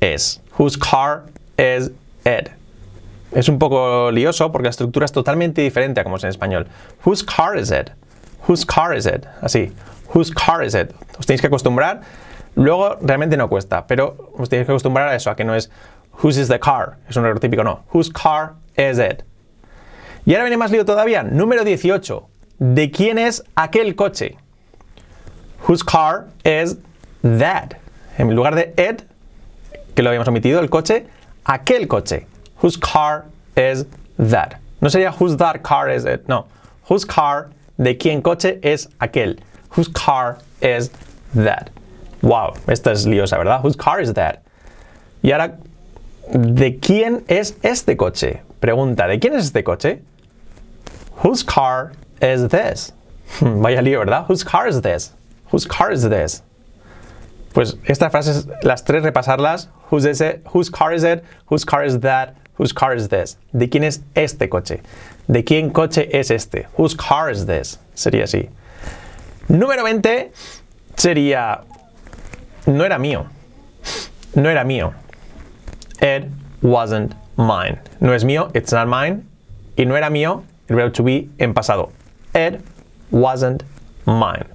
es? 0.00 0.40
Whose 0.56 0.78
car 0.78 1.24
is 1.58 1.90
it? 2.24 2.50
Es 3.32 3.48
un 3.48 3.58
poco 3.58 4.12
lioso 4.12 4.52
porque 4.52 4.66
la 4.66 4.70
estructura 4.70 5.04
es 5.04 5.12
totalmente 5.12 5.62
diferente 5.62 6.00
a 6.00 6.04
como 6.04 6.16
es 6.16 6.22
en 6.22 6.30
español. 6.30 6.68
Whose 7.04 7.24
car 7.24 7.58
is 7.58 7.72
it? 7.72 7.90
Whose 8.48 8.64
car 8.64 8.96
is 8.96 9.06
it? 9.06 9.26
Así. 9.42 9.72
Whose 10.14 10.32
car 10.32 10.64
is 10.64 10.74
it? 10.74 10.92
Os 11.18 11.26
tenéis 11.26 11.40
que 11.40 11.48
acostumbrar. 11.48 12.02
Luego 12.56 12.96
realmente 13.02 13.36
no 13.36 13.48
cuesta, 13.48 13.86
pero 13.86 14.32
os 14.36 14.48
tenéis 14.48 14.66
que 14.66 14.72
acostumbrar 14.72 15.08
a 15.08 15.14
eso, 15.14 15.30
a 15.30 15.36
que 15.36 15.44
no 15.44 15.54
es 15.54 15.70
whose 16.22 16.40
is 16.40 16.48
the 16.48 16.58
car. 16.58 16.96
Es 17.08 17.16
un 17.16 17.24
error 17.24 17.38
típico, 17.38 17.62
no. 17.62 17.84
Whose 17.92 18.10
car 18.10 18.54
is 18.76 18.98
it? 18.98 19.22
Y 20.24 20.32
ahora 20.32 20.44
viene 20.44 20.56
más 20.56 20.70
lío 20.70 20.84
todavía. 20.84 21.22
Número 21.22 21.64
18. 21.64 22.28
¿De 22.58 22.90
quién 22.90 23.18
es 23.18 23.44
aquel 23.54 23.94
coche? 23.94 24.38
Whose 25.68 25.84
car 25.84 26.28
is 26.44 26.78
that? 27.22 27.74
En 28.16 28.34
lugar 28.34 28.54
de 28.54 28.72
it, 28.78 29.02
que 29.94 30.02
lo 30.02 30.08
habíamos 30.08 30.26
omitido, 30.26 30.60
el 30.60 30.70
coche, 30.70 31.06
aquel 31.44 31.86
coche. 31.86 32.26
Whose 32.62 32.78
car 32.78 33.26
is 33.54 33.84
that? 34.16 34.58
No 34.80 34.88
sería 34.88 35.12
whose 35.12 35.36
that 35.36 35.62
car 35.62 35.90
is 35.90 36.06
it, 36.06 36.26
no. 36.26 36.46
Whose 36.88 37.04
car, 37.04 37.50
de 37.76 37.98
quién 37.98 38.22
coche 38.22 38.58
es 38.62 38.88
aquel. 38.98 39.38
Whose 39.76 39.88
car 39.92 40.38
is 40.62 40.90
that? 41.34 41.70
Wow, 42.26 42.54
esta 42.66 42.90
es 42.90 43.06
liosa, 43.06 43.38
¿verdad? 43.38 43.60
Whose 43.62 43.76
car 43.76 44.00
is 44.00 44.12
that? 44.14 44.42
Y 45.22 45.30
ahora, 45.30 45.58
¿de 46.32 46.80
quién 46.80 47.24
es 47.28 47.56
este 47.62 47.96
coche? 47.96 48.42
Pregunta, 48.58 49.06
¿de 49.06 49.20
quién 49.20 49.32
es 49.34 49.44
este 49.44 49.62
coche? 49.62 50.02
Whose 51.22 51.44
car 51.44 51.92
is 52.20 52.48
this? 52.48 52.92
Vaya 53.40 53.80
lío, 53.80 54.00
¿verdad? 54.00 54.26
Whose 54.28 54.42
car 54.42 54.66
is 54.66 54.80
this? 54.82 55.12
Whose 55.52 55.64
car 55.64 55.92
is 55.92 56.02
this? 56.02 56.42
Pues 57.52 57.76
estas 57.84 58.10
frases, 58.10 58.48
las 58.64 58.82
tres 58.82 59.04
repasarlas. 59.04 59.68
Whose, 59.92 60.04
is 60.04 60.20
it? 60.20 60.44
Whose 60.52 60.68
car 60.68 60.92
is 60.92 61.04
it? 61.04 61.22
Whose 61.48 61.64
car 61.64 61.84
is 61.84 62.00
that? 62.00 62.34
Whose 62.58 62.72
car 62.72 62.96
is 62.96 63.08
this? 63.08 63.38
¿De 63.52 63.68
quién 63.68 63.84
es 63.84 64.00
este 64.16 64.48
coche? 64.48 64.82
¿De 65.28 65.44
quién 65.44 65.70
coche 65.70 66.08
es 66.10 66.32
este? 66.32 66.66
Whose 66.76 66.96
car 66.96 67.30
is 67.30 67.46
this? 67.46 67.78
Sería 67.94 68.24
así. 68.24 68.48
Número 69.48 69.84
20 69.84 70.32
sería 70.96 71.62
no 72.66 72.84
era 72.84 72.98
mío. 72.98 73.26
No 74.34 74.50
era 74.50 74.64
mío. 74.64 74.92
It 76.00 76.28
wasn't 76.62 77.14
mine. 77.36 77.78
No 78.00 78.12
es 78.14 78.24
mío, 78.24 78.50
it's 78.54 78.72
not 78.72 78.88
mine. 78.88 79.22
Y 79.76 79.84
no 79.84 79.96
era 79.96 80.10
mío, 80.10 80.42
el 80.68 80.76
verbo 80.76 80.92
to 80.92 81.02
be 81.04 81.28
en 81.38 81.54
pasado. 81.54 81.92
It 82.34 82.60
wasn't 83.10 83.62
mine. 84.04 84.46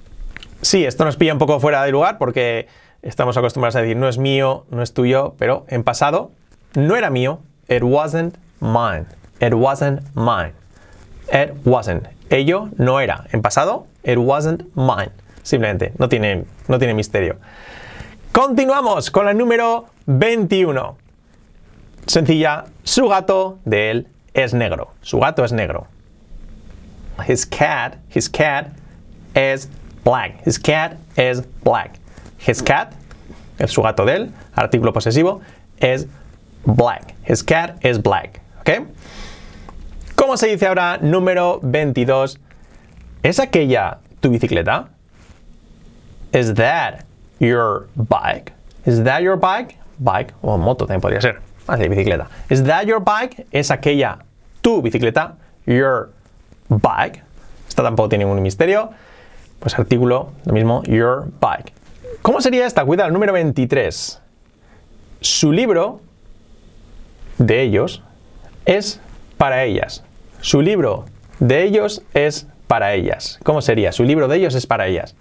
Sí, 0.60 0.84
esto 0.84 1.04
nos 1.04 1.16
pilla 1.16 1.32
un 1.32 1.38
poco 1.38 1.58
fuera 1.58 1.82
de 1.84 1.90
lugar 1.90 2.18
porque 2.18 2.68
estamos 3.02 3.36
acostumbrados 3.36 3.76
a 3.76 3.82
decir 3.82 3.96
no 3.96 4.08
es 4.08 4.18
mío, 4.18 4.64
no 4.70 4.82
es 4.82 4.92
tuyo, 4.92 5.34
pero 5.38 5.64
en 5.68 5.82
pasado 5.82 6.30
no 6.74 6.96
era 6.96 7.10
mío, 7.10 7.40
it 7.68 7.82
wasn't 7.82 8.36
mine. 8.60 9.06
It 9.40 9.54
wasn't 9.54 10.02
mine. 10.14 10.52
It 11.32 11.54
wasn't. 11.64 12.06
Ello 12.30 12.68
no 12.78 13.00
era. 13.00 13.26
En 13.32 13.42
pasado, 13.42 13.86
it 14.04 14.18
wasn't 14.18 14.64
mine. 14.76 15.10
Simplemente, 15.42 15.92
no 15.98 16.08
tiene, 16.08 16.44
no 16.68 16.78
tiene 16.78 16.94
misterio. 16.94 17.36
Continuamos 18.32 19.10
con 19.10 19.26
la 19.26 19.34
número 19.34 19.88
21. 20.06 20.96
Sencilla, 22.06 22.64
su 22.82 23.06
gato 23.06 23.58
de 23.66 23.90
él 23.90 24.08
es 24.32 24.54
negro. 24.54 24.92
Su 25.02 25.20
gato 25.20 25.44
es 25.44 25.52
negro. 25.52 25.86
His 27.28 27.44
cat, 27.44 27.96
his 28.08 28.30
cat 28.30 28.68
is 29.34 29.68
black. 30.02 30.40
His 30.46 30.58
cat 30.58 30.94
is 31.18 31.42
black. 31.62 31.98
His 32.38 32.62
cat, 32.62 32.94
es 33.58 33.70
su 33.70 33.82
gato 33.82 34.06
de 34.06 34.14
él, 34.14 34.30
artículo 34.54 34.94
posesivo, 34.94 35.42
es 35.76 36.06
black. 36.64 37.14
His 37.28 37.44
cat 37.44 37.84
is 37.84 38.00
black. 38.00 38.40
¿Ok? 38.60 38.86
¿Cómo 40.14 40.38
se 40.38 40.46
dice 40.46 40.66
ahora 40.68 40.96
número 41.02 41.60
22? 41.62 42.40
¿Es 43.22 43.38
aquella 43.38 43.98
tu 44.20 44.30
bicicleta? 44.30 44.88
Is 46.32 46.54
that 46.54 47.11
your 47.42 47.88
bike? 47.96 48.52
Is 48.86 49.02
that 49.04 49.22
your 49.22 49.36
bike? 49.36 49.76
Bike 49.98 50.32
o 50.42 50.56
moto 50.56 50.86
también 50.86 51.00
podría 51.00 51.20
ser. 51.20 51.40
Así, 51.66 51.88
bicicleta. 51.88 52.28
Is 52.48 52.64
that 52.64 52.86
your 52.86 53.00
bike? 53.00 53.46
¿Es 53.52 53.70
aquella 53.70 54.18
tu 54.62 54.80
bicicleta? 54.80 55.36
Your 55.66 56.10
bike. 56.68 57.22
Esta 57.68 57.82
tampoco 57.82 58.08
tiene 58.08 58.24
ningún 58.24 58.42
misterio. 58.42 58.90
Pues 59.58 59.78
artículo, 59.78 60.32
lo 60.44 60.52
mismo, 60.52 60.82
your 60.84 61.26
bike. 61.40 61.72
¿Cómo 62.22 62.40
sería 62.40 62.66
esta? 62.66 62.84
Cuidado, 62.84 63.08
el 63.08 63.12
número 63.12 63.32
23. 63.32 64.20
Su 65.20 65.52
libro 65.52 66.00
de 67.38 67.62
ellos 67.62 68.02
es 68.64 69.00
para 69.36 69.64
ellas. 69.64 70.04
Su 70.40 70.62
libro 70.62 71.04
de 71.38 71.62
ellos 71.62 72.02
es 72.14 72.46
para 72.66 72.94
ellas. 72.94 73.38
¿Cómo 73.44 73.62
sería? 73.62 73.92
Su 73.92 74.04
libro 74.04 74.28
de 74.28 74.36
ellos 74.36 74.54
es 74.54 74.66
para 74.66 74.86
ellas. 74.86 75.14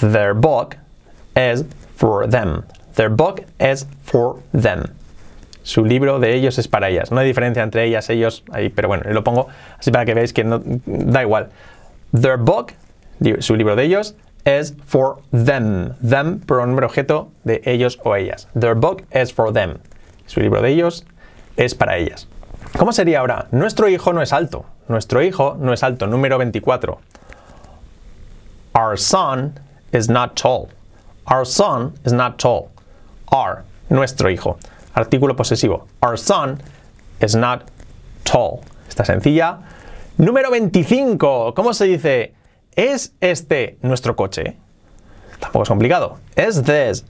Their 0.00 0.34
book 0.34 0.76
is 1.36 1.64
for 1.96 2.28
them. 2.28 2.64
Their 2.94 3.10
book 3.10 3.44
is 3.60 3.86
for 4.04 4.40
them. 4.52 4.94
Su 5.62 5.84
libro 5.84 6.18
de 6.18 6.34
ellos 6.34 6.58
es 6.58 6.66
para 6.66 6.88
ellas. 6.88 7.10
No 7.10 7.20
hay 7.20 7.26
diferencia 7.26 7.62
entre 7.62 7.84
ellas, 7.84 8.08
ellos, 8.08 8.42
ahí, 8.52 8.70
pero 8.70 8.88
bueno, 8.88 9.04
lo 9.12 9.22
pongo 9.22 9.48
así 9.78 9.90
para 9.90 10.04
que 10.04 10.14
veáis 10.14 10.32
que 10.32 10.42
no 10.42 10.62
da 10.86 11.22
igual. 11.22 11.50
Their 12.18 12.38
book, 12.38 12.72
su 13.40 13.54
libro 13.54 13.76
de 13.76 13.84
ellos, 13.84 14.14
is 14.46 14.74
for 14.86 15.18
them. 15.30 15.94
Them, 16.00 16.40
pronombre 16.40 16.86
objeto 16.86 17.30
de 17.44 17.60
ellos 17.64 17.98
o 18.02 18.16
ellas. 18.16 18.48
Their 18.58 18.74
book 18.74 19.04
is 19.12 19.32
for 19.32 19.52
them. 19.52 19.78
Su 20.26 20.40
libro 20.40 20.62
de 20.62 20.70
ellos 20.70 21.04
es 21.56 21.74
para 21.74 21.98
ellas. 21.98 22.26
¿Cómo 22.78 22.92
sería 22.92 23.20
ahora? 23.20 23.48
Nuestro 23.50 23.88
hijo 23.88 24.12
no 24.12 24.22
es 24.22 24.32
alto. 24.32 24.64
Nuestro 24.88 25.22
hijo 25.22 25.56
no 25.58 25.72
es 25.72 25.82
alto. 25.82 26.06
Número 26.06 26.38
24. 26.38 26.98
Our 28.74 28.98
son 28.98 29.58
is 29.92 30.08
not 30.08 30.36
tall. 30.36 30.68
Our 31.26 31.44
son 31.44 31.94
is 32.04 32.12
not 32.12 32.38
tall. 32.38 32.70
Our, 33.28 33.64
nuestro 33.90 34.30
hijo. 34.30 34.58
Artículo 34.94 35.36
posesivo. 35.36 35.86
Our 36.02 36.16
son 36.16 36.60
is 37.20 37.34
not 37.34 37.70
tall. 38.24 38.64
Está 38.88 39.04
sencilla. 39.04 39.58
Número 40.18 40.50
25. 40.50 41.54
¿Cómo 41.54 41.74
se 41.74 41.86
dice? 41.86 42.34
¿Es 42.76 43.12
este 43.20 43.76
nuestro 43.82 44.14
coche? 44.16 44.56
Tampoco 45.40 45.62
es 45.62 45.68
complicado. 45.68 46.18
¿Es 46.36 46.62
this 46.62 47.04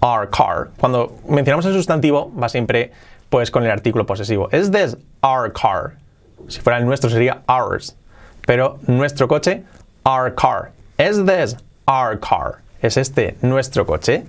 our 0.00 0.28
car? 0.28 0.70
Cuando 0.78 1.18
mencionamos 1.28 1.66
el 1.66 1.72
sustantivo 1.72 2.32
va 2.34 2.48
siempre 2.48 2.92
pues 3.30 3.50
con 3.50 3.64
el 3.64 3.70
artículo 3.70 4.06
posesivo. 4.06 4.48
¿Es 4.52 4.70
this 4.70 4.96
our 5.22 5.52
car? 5.52 5.96
Si 6.48 6.60
fuera 6.60 6.78
el 6.78 6.86
nuestro 6.86 7.10
sería 7.10 7.42
ours. 7.48 7.96
Pero 8.46 8.78
nuestro 8.86 9.26
coche, 9.26 9.64
our 10.04 10.34
car. 10.34 10.72
¿Es 10.98 11.24
this 11.24 11.56
our 11.86 12.18
car? 12.18 12.58
¿Es 12.82 12.96
este 12.96 13.36
nuestro 13.42 13.86
coche? 13.86 14.24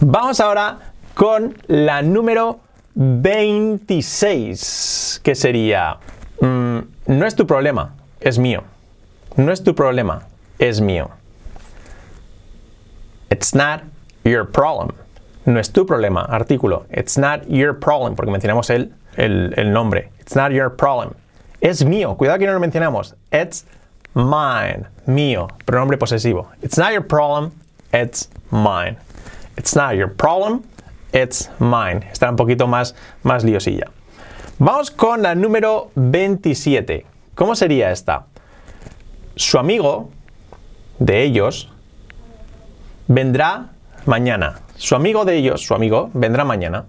Vamos 0.00 0.40
ahora 0.40 0.78
con 1.14 1.56
la 1.66 2.02
número 2.02 2.60
26, 2.94 5.20
que 5.22 5.34
sería, 5.34 5.96
mm, 6.40 6.78
no 7.06 7.26
es 7.26 7.34
tu 7.34 7.46
problema, 7.46 7.94
es 8.20 8.38
mío. 8.38 8.62
No 9.36 9.52
es 9.52 9.62
tu 9.62 9.74
problema, 9.74 10.22
es 10.58 10.80
mío. 10.80 11.10
It's 13.30 13.54
not 13.54 13.82
your 14.24 14.50
problem. 14.50 14.92
No 15.44 15.60
es 15.60 15.70
tu 15.70 15.86
problema, 15.86 16.24
artículo. 16.24 16.86
It's 16.90 17.18
not 17.18 17.46
your 17.48 17.78
problem, 17.78 18.16
porque 18.16 18.32
mencionamos 18.32 18.70
el, 18.70 18.92
el, 19.16 19.52
el 19.56 19.72
nombre. 19.72 20.10
It's 20.20 20.34
not 20.34 20.52
your 20.52 20.74
problem. 20.74 21.12
Es 21.60 21.84
mío. 21.84 22.16
Cuidado 22.16 22.38
que 22.38 22.46
no 22.46 22.52
lo 22.52 22.60
mencionamos. 22.60 23.14
It's 23.30 23.64
mine, 24.16 24.86
mío, 25.06 25.48
pronombre 25.64 25.96
posesivo. 25.96 26.48
It's 26.62 26.76
not 26.76 26.92
your 26.92 27.02
problem, 27.02 27.52
it's 27.92 28.28
mine. 28.50 28.96
It's 29.56 29.76
not 29.76 29.96
your 29.96 30.08
problem, 30.08 30.64
It's 31.16 31.48
mine. 31.58 32.04
Está 32.12 32.28
un 32.28 32.36
poquito 32.36 32.66
más, 32.66 32.94
más 33.22 33.42
liosilla. 33.42 33.90
Vamos 34.58 34.90
con 34.90 35.22
la 35.22 35.34
número 35.34 35.90
27. 35.94 37.06
¿Cómo 37.34 37.54
sería 37.56 37.90
esta? 37.90 38.26
Su 39.34 39.58
amigo 39.58 40.10
de 40.98 41.22
ellos 41.22 41.70
vendrá 43.08 43.70
mañana. 44.04 44.60
Su 44.76 44.94
amigo 44.94 45.24
de 45.24 45.36
ellos, 45.36 45.62
su 45.62 45.74
amigo, 45.74 46.10
vendrá 46.12 46.44
mañana. 46.44 46.84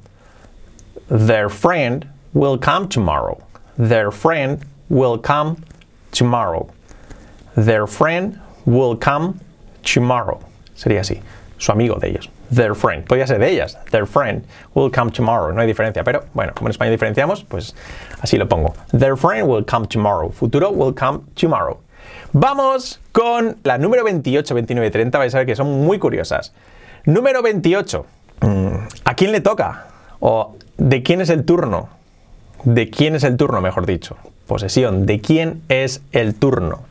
Their 1.10 1.50
friend 1.50 2.05
will 2.34 2.57
come 2.57 2.89
tomorrow. 2.89 3.38
Their 3.77 4.12
friend 4.12 4.65
will 4.89 5.17
come 5.17 5.55
tomorrow. 6.12 6.67
Their 7.58 7.88
friend 7.88 8.40
will 8.66 8.96
come 8.96 9.40
tomorrow. 9.82 10.40
Sería 10.76 11.02
así. 11.02 11.20
Su 11.58 11.72
amigo 11.72 11.96
de 11.96 12.10
ellos. 12.10 12.30
Their 12.54 12.76
friend. 12.76 13.06
Podría 13.06 13.26
ser 13.26 13.40
de 13.40 13.50
ellas. 13.50 13.78
Their 13.90 14.06
friend 14.06 14.46
will 14.76 14.92
come 14.92 15.10
tomorrow. 15.12 15.52
No 15.52 15.62
hay 15.62 15.68
diferencia, 15.68 16.04
pero 16.04 16.26
bueno, 16.34 16.54
como 16.54 16.68
en 16.68 16.72
español 16.72 16.94
diferenciamos, 16.94 17.44
pues 17.44 17.76
así 18.22 18.38
lo 18.38 18.48
pongo. 18.48 18.76
Their 18.92 19.18
friend 19.18 19.48
will 19.48 19.66
come 19.66 19.88
tomorrow. 19.88 20.32
Futuro 20.32 20.70
will 20.70 20.94
come 20.94 21.22
tomorrow. 21.34 21.80
Vamos 22.32 23.00
con 23.12 23.58
la 23.64 23.80
número 23.80 24.04
28, 24.04 24.54
29 24.54 24.88
y 24.88 24.92
30. 24.92 25.18
Vais 25.18 25.34
a 25.34 25.40
ver 25.40 25.48
que 25.48 25.56
son 25.56 25.84
muy 25.84 25.98
curiosas. 25.98 26.54
Número 27.06 27.42
28. 27.42 28.06
Mm, 28.42 28.68
¿A 29.04 29.16
quién 29.16 29.32
le 29.32 29.42
toca? 29.42 29.88
O 30.20 30.56
¿de 30.78 31.02
quién 31.02 31.22
es 31.22 31.32
el 31.32 31.44
turno? 31.44 31.90
¿De 32.64 32.92
quién 32.92 33.16
es 33.16 33.24
el 33.24 33.36
turno, 33.36 33.62
mejor 33.62 33.88
dicho? 33.88 34.16
Posesión. 34.46 35.08
¿De 35.08 35.22
quién 35.22 35.64
es 35.70 36.02
el 36.12 36.36
turno? 36.36 36.82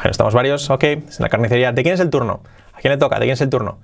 Bueno, 0.00 0.12
estamos 0.12 0.32
varios, 0.32 0.70
ok. 0.70 0.82
En 0.84 1.04
la 1.18 1.28
carnicería. 1.28 1.72
¿De 1.72 1.82
quién 1.82 1.92
es 1.92 2.00
el 2.00 2.08
turno? 2.08 2.40
¿A 2.72 2.80
quién 2.80 2.90
le 2.90 2.96
toca? 2.96 3.16
¿De 3.16 3.26
quién 3.26 3.34
es 3.34 3.40
el 3.42 3.50
turno? 3.50 3.76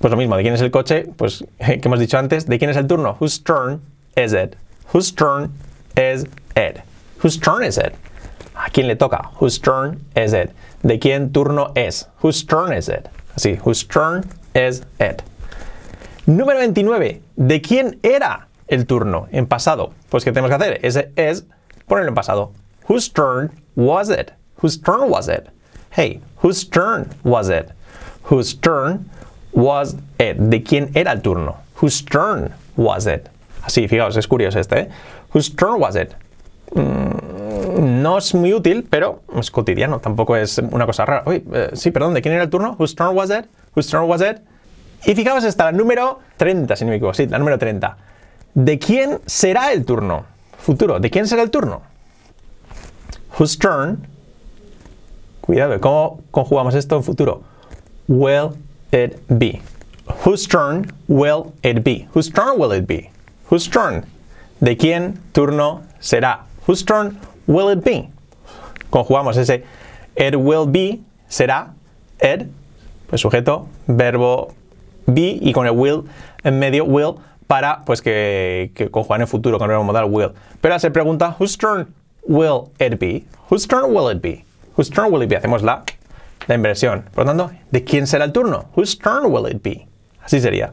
Pues 0.00 0.10
lo 0.10 0.16
mismo, 0.16 0.38
¿de 0.38 0.42
quién 0.42 0.54
es 0.54 0.62
el 0.62 0.70
coche? 0.70 1.04
Pues 1.18 1.44
que 1.58 1.82
hemos 1.84 2.00
dicho 2.00 2.16
antes, 2.16 2.46
¿de 2.46 2.58
quién 2.58 2.70
es 2.70 2.78
el 2.78 2.86
turno? 2.86 3.14
Whose 3.20 3.42
turn 3.42 3.82
is 4.16 4.32
it? 4.32 4.56
Whose 4.94 5.14
turn 5.14 5.52
is 5.96 6.24
it? 6.56 6.80
Whose 7.22 7.38
turn 7.38 7.62
is 7.62 7.76
it? 7.76 7.92
¿A 8.54 8.70
quién 8.70 8.86
le 8.86 8.96
toca? 8.96 9.32
Whose 9.38 9.60
turn 9.60 10.00
is 10.14 10.32
it? 10.32 10.52
¿De 10.82 10.98
quién 10.98 11.30
turno 11.30 11.72
es? 11.74 12.08
Whose 12.22 12.46
turn 12.46 12.72
is 12.72 12.88
it? 12.88 13.10
Así, 13.36 13.58
whose 13.66 13.86
turn 13.86 14.24
is 14.54 14.80
it? 14.98 15.20
Número 16.24 16.58
29. 16.58 17.20
¿De 17.36 17.60
quién 17.60 17.98
era 18.02 18.48
el 18.66 18.86
turno 18.86 19.28
en 19.30 19.46
pasado? 19.46 19.92
Pues 20.08 20.24
¿qué 20.24 20.32
tenemos 20.32 20.48
que 20.48 20.54
hacer? 20.54 20.80
Ese 20.80 21.12
es 21.16 21.44
ponerlo 21.86 22.08
en 22.08 22.14
pasado. 22.14 22.52
Whose 22.88 23.12
turn 23.12 23.50
was 23.74 24.08
it? 24.08 24.30
Whose 24.62 24.78
turn 24.78 25.10
was 25.10 25.28
it? 25.28 25.48
Hey, 25.90 26.20
whose 26.42 26.64
turn 26.64 27.10
was 27.24 27.48
it? 27.48 27.70
Whose 28.24 28.54
turn 28.54 29.10
was 29.52 29.96
it? 30.18 30.36
¿De 30.36 30.62
quién 30.62 30.90
era 30.94 31.12
el 31.12 31.20
turno? 31.20 31.56
Whose 31.80 32.02
turn 32.02 32.52
was 32.76 33.06
it? 33.06 33.28
Así, 33.62 33.88
fijaos, 33.88 34.16
es 34.16 34.26
curioso 34.26 34.58
este, 34.58 34.80
¿eh? 34.80 34.88
Whose 35.34 35.50
turn 35.50 35.80
was 35.80 35.96
it? 35.96 36.14
Mm, 36.74 38.02
no 38.02 38.18
es 38.18 38.34
muy 38.34 38.52
útil, 38.52 38.86
pero 38.88 39.22
es 39.38 39.50
cotidiano, 39.50 39.98
tampoco 40.00 40.36
es 40.36 40.58
una 40.58 40.86
cosa 40.86 41.04
rara. 41.04 41.22
Uy, 41.26 41.44
eh, 41.52 41.70
sí, 41.74 41.90
perdón, 41.90 42.14
¿de 42.14 42.22
quién 42.22 42.34
era 42.34 42.44
el 42.44 42.50
turno? 42.50 42.76
Whose 42.78 42.94
turn 42.94 43.16
was 43.16 43.30
it? 43.30 43.46
Whose 43.74 43.90
turn 43.90 44.08
was 44.08 44.20
it? 44.22 44.38
Y 45.04 45.14
fijaos, 45.14 45.44
está 45.44 45.64
la 45.64 45.72
número 45.72 46.20
30, 46.36 46.76
si 46.76 46.84
no 46.84 46.90
me 46.90 46.96
equivoco, 46.96 47.14
sí, 47.14 47.26
la 47.26 47.38
número 47.38 47.58
30. 47.58 47.96
¿De 48.54 48.78
quién 48.78 49.20
será 49.26 49.72
el 49.72 49.84
turno? 49.84 50.24
Futuro, 50.58 50.98
¿de 50.98 51.10
quién 51.10 51.26
será 51.26 51.42
el 51.42 51.50
turno? 51.50 51.82
Whose 53.38 53.58
turn? 53.58 54.15
Cuidado, 55.46 55.80
¿cómo 55.80 56.20
conjugamos 56.32 56.74
esto 56.74 56.96
en 56.96 57.04
futuro? 57.04 57.42
Will 58.08 58.50
it 58.90 59.16
be? 59.28 59.60
Whose 60.24 60.48
turn 60.48 60.92
will 61.06 61.52
it 61.62 61.84
be? 61.84 62.08
Whose 62.14 62.32
turn 62.32 62.58
will 62.58 62.72
it 62.72 62.88
be? 62.88 63.10
Whose 63.48 63.70
turn? 63.70 64.04
¿De 64.60 64.76
quién 64.76 65.20
turno 65.32 65.82
será? 66.00 66.46
Whose 66.66 66.84
turn 66.84 67.16
will 67.46 67.70
it 67.70 67.84
be? 67.84 68.08
Conjugamos 68.90 69.36
ese 69.36 69.62
it 70.16 70.34
will 70.34 70.66
be, 70.66 71.00
será, 71.28 71.74
it, 72.20 72.48
pues 73.06 73.20
sujeto, 73.20 73.68
verbo 73.86 74.52
be 75.06 75.38
y 75.40 75.52
con 75.52 75.66
el 75.66 75.74
will 75.74 76.08
en 76.42 76.58
medio, 76.58 76.84
will, 76.84 77.20
para 77.46 77.84
pues 77.84 78.02
que, 78.02 78.72
que 78.74 78.90
conjugar 78.90 79.18
en 79.18 79.22
el 79.22 79.28
futuro 79.28 79.58
con 79.58 79.66
el 79.66 79.76
verbo 79.76 79.84
modal 79.84 80.06
will. 80.06 80.32
Pero 80.60 80.76
se 80.80 80.90
pregunta, 80.90 81.36
whose 81.38 81.56
turn 81.56 81.94
will 82.26 82.72
it 82.80 82.98
be? 82.98 83.24
Whose 83.48 83.68
turn 83.68 83.94
will 83.94 84.10
it 84.10 84.20
be? 84.20 84.45
Whose 84.76 84.90
turn 84.90 85.12
will 85.12 85.22
it 85.22 85.28
be? 85.28 85.36
Hacemos 85.36 85.62
la, 85.62 85.84
la 86.46 86.54
inversión. 86.54 87.04
Por 87.14 87.24
lo 87.24 87.30
tanto, 87.30 87.50
¿de 87.70 87.84
quién 87.84 88.06
será 88.06 88.24
el 88.24 88.32
turno? 88.32 88.70
Whose 88.76 88.98
turn 88.98 89.26
will 89.26 89.50
it 89.50 89.62
be? 89.62 89.88
Así 90.22 90.40
sería. 90.40 90.72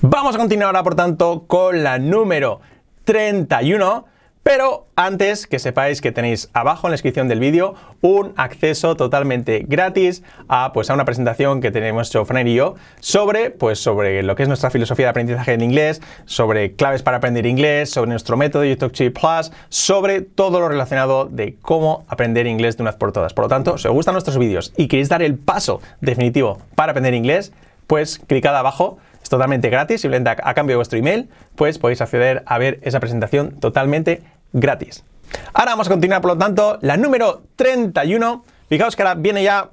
Vamos 0.00 0.34
a 0.34 0.38
continuar 0.38 0.68
ahora, 0.68 0.82
por 0.82 0.94
tanto, 0.94 1.44
con 1.46 1.82
la 1.82 1.98
número 1.98 2.60
31. 3.04 4.06
Pero 4.44 4.88
antes 4.94 5.46
que 5.46 5.58
sepáis 5.58 6.02
que 6.02 6.12
tenéis 6.12 6.50
abajo 6.52 6.86
en 6.86 6.90
la 6.90 6.94
descripción 6.94 7.28
del 7.28 7.40
vídeo 7.40 7.76
un 8.02 8.34
acceso 8.36 8.94
totalmente 8.94 9.64
gratis 9.66 10.22
a, 10.48 10.74
pues, 10.74 10.90
a 10.90 10.94
una 10.94 11.06
presentación 11.06 11.62
que 11.62 11.70
tenemos 11.70 12.10
hecho 12.10 12.26
Fran 12.26 12.46
y 12.46 12.54
yo 12.54 12.74
sobre, 13.00 13.48
pues, 13.48 13.78
sobre 13.78 14.22
lo 14.22 14.36
que 14.36 14.42
es 14.42 14.48
nuestra 14.48 14.68
filosofía 14.68 15.06
de 15.06 15.10
aprendizaje 15.10 15.54
en 15.54 15.62
inglés, 15.62 16.02
sobre 16.26 16.74
claves 16.76 17.02
para 17.02 17.16
aprender 17.16 17.46
inglés, 17.46 17.88
sobre 17.88 18.10
nuestro 18.10 18.36
método 18.36 18.66
YouTube 18.66 18.92
Plus, 19.14 19.50
sobre 19.70 20.20
todo 20.20 20.60
lo 20.60 20.68
relacionado 20.68 21.24
de 21.24 21.56
cómo 21.62 22.04
aprender 22.08 22.46
inglés 22.46 22.76
de 22.76 22.82
una 22.82 22.90
vez 22.90 22.98
por 22.98 23.12
todas. 23.12 23.32
Por 23.32 23.46
lo 23.46 23.48
tanto, 23.48 23.78
si 23.78 23.88
os 23.88 23.94
gustan 23.94 24.12
nuestros 24.12 24.36
vídeos 24.36 24.74
y 24.76 24.88
queréis 24.88 25.08
dar 25.08 25.22
el 25.22 25.38
paso 25.38 25.80
definitivo 26.02 26.58
para 26.74 26.90
aprender 26.90 27.14
inglés, 27.14 27.54
pues 27.86 28.18
clicad 28.18 28.54
abajo 28.54 28.98
es 29.22 29.30
totalmente 29.30 29.70
gratis, 29.70 30.02
simplemente 30.02 30.28
a, 30.28 30.36
a, 30.50 30.52
cambio 30.52 30.74
de 30.74 30.76
vuestro 30.76 30.98
email, 30.98 31.30
pues 31.56 31.78
podéis 31.78 32.02
acceder 32.02 32.42
a 32.44 32.58
ver 32.58 32.78
esa 32.82 33.00
presentación 33.00 33.58
totalmente 33.58 34.22
gratis. 34.54 35.04
Ahora 35.52 35.72
vamos 35.72 35.88
a 35.88 35.90
continuar, 35.90 36.22
por 36.22 36.30
lo 36.30 36.38
tanto, 36.38 36.78
la 36.80 36.96
número 36.96 37.42
31. 37.56 38.44
Fijaos 38.68 38.96
que 38.96 39.02
ahora 39.02 39.14
viene 39.14 39.42
ya, 39.42 39.68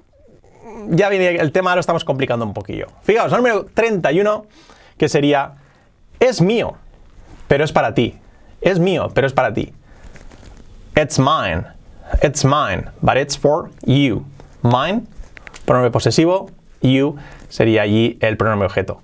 ya 0.89 1.07
viene 1.07 1.35
el 1.35 1.53
tema, 1.53 1.73
lo 1.75 1.79
estamos 1.79 2.03
complicando 2.03 2.45
un 2.45 2.53
poquillo. 2.53 2.87
Fijaos, 3.03 3.31
la 3.31 3.37
número 3.37 3.67
31, 3.73 4.45
que 4.97 5.07
sería, 5.07 5.53
es 6.19 6.41
mío, 6.41 6.75
pero 7.47 7.63
es 7.63 7.71
para 7.71 7.93
ti. 7.93 8.19
Es 8.59 8.79
mío, 8.79 9.09
pero 9.13 9.27
es 9.27 9.33
para 9.33 9.53
ti. 9.53 9.73
It's 10.95 11.17
mine. 11.17 11.63
It's 12.21 12.43
mine, 12.43 12.89
but 13.01 13.15
it's 13.15 13.37
for 13.37 13.69
you. 13.85 14.25
Mine, 14.61 15.03
pronombre 15.65 15.91
posesivo, 15.91 16.49
you 16.81 17.15
sería 17.49 17.83
allí 17.83 18.17
el 18.21 18.37
pronombre 18.37 18.65
objeto. 18.65 19.01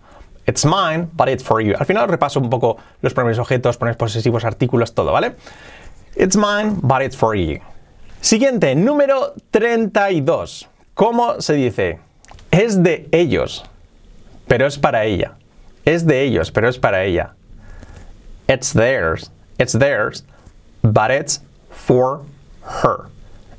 It's 0.47 0.63
mine, 0.63 1.09
but 1.13 1.27
it's 1.27 1.43
for 1.43 1.59
you. 1.59 1.75
Al 1.77 1.85
final 1.85 2.07
repaso 2.07 2.39
un 2.39 2.49
poco 2.49 2.77
los 3.01 3.13
pronombres 3.13 3.37
objetos, 3.37 3.77
pronombres 3.77 3.97
posesivos, 3.97 4.45
artículos, 4.45 4.93
todo, 4.93 5.11
¿vale? 5.11 5.35
It's 6.15 6.37
mine, 6.37 6.79
but 6.81 7.01
it's 7.01 7.17
for 7.17 7.35
you. 7.35 7.59
Siguiente, 8.21 8.73
número 8.73 9.33
32. 9.51 10.69
¿Cómo 10.93 11.41
se 11.41 11.53
dice? 11.53 11.99
Es 12.49 12.81
de 12.81 13.09
ellos, 13.11 13.65
pero 14.47 14.65
es 14.65 14.77
para 14.77 15.03
ella. 15.03 15.33
Es 15.83 16.05
de 16.05 16.23
ellos, 16.23 16.49
pero 16.49 16.69
es 16.69 16.79
para 16.79 17.03
ella. 17.03 17.33
It's 18.47 18.71
theirs. 18.71 19.29
It's 19.59 19.73
theirs, 19.73 20.23
but 20.81 21.11
it's 21.11 21.41
for 21.69 22.21
her. 22.83 23.09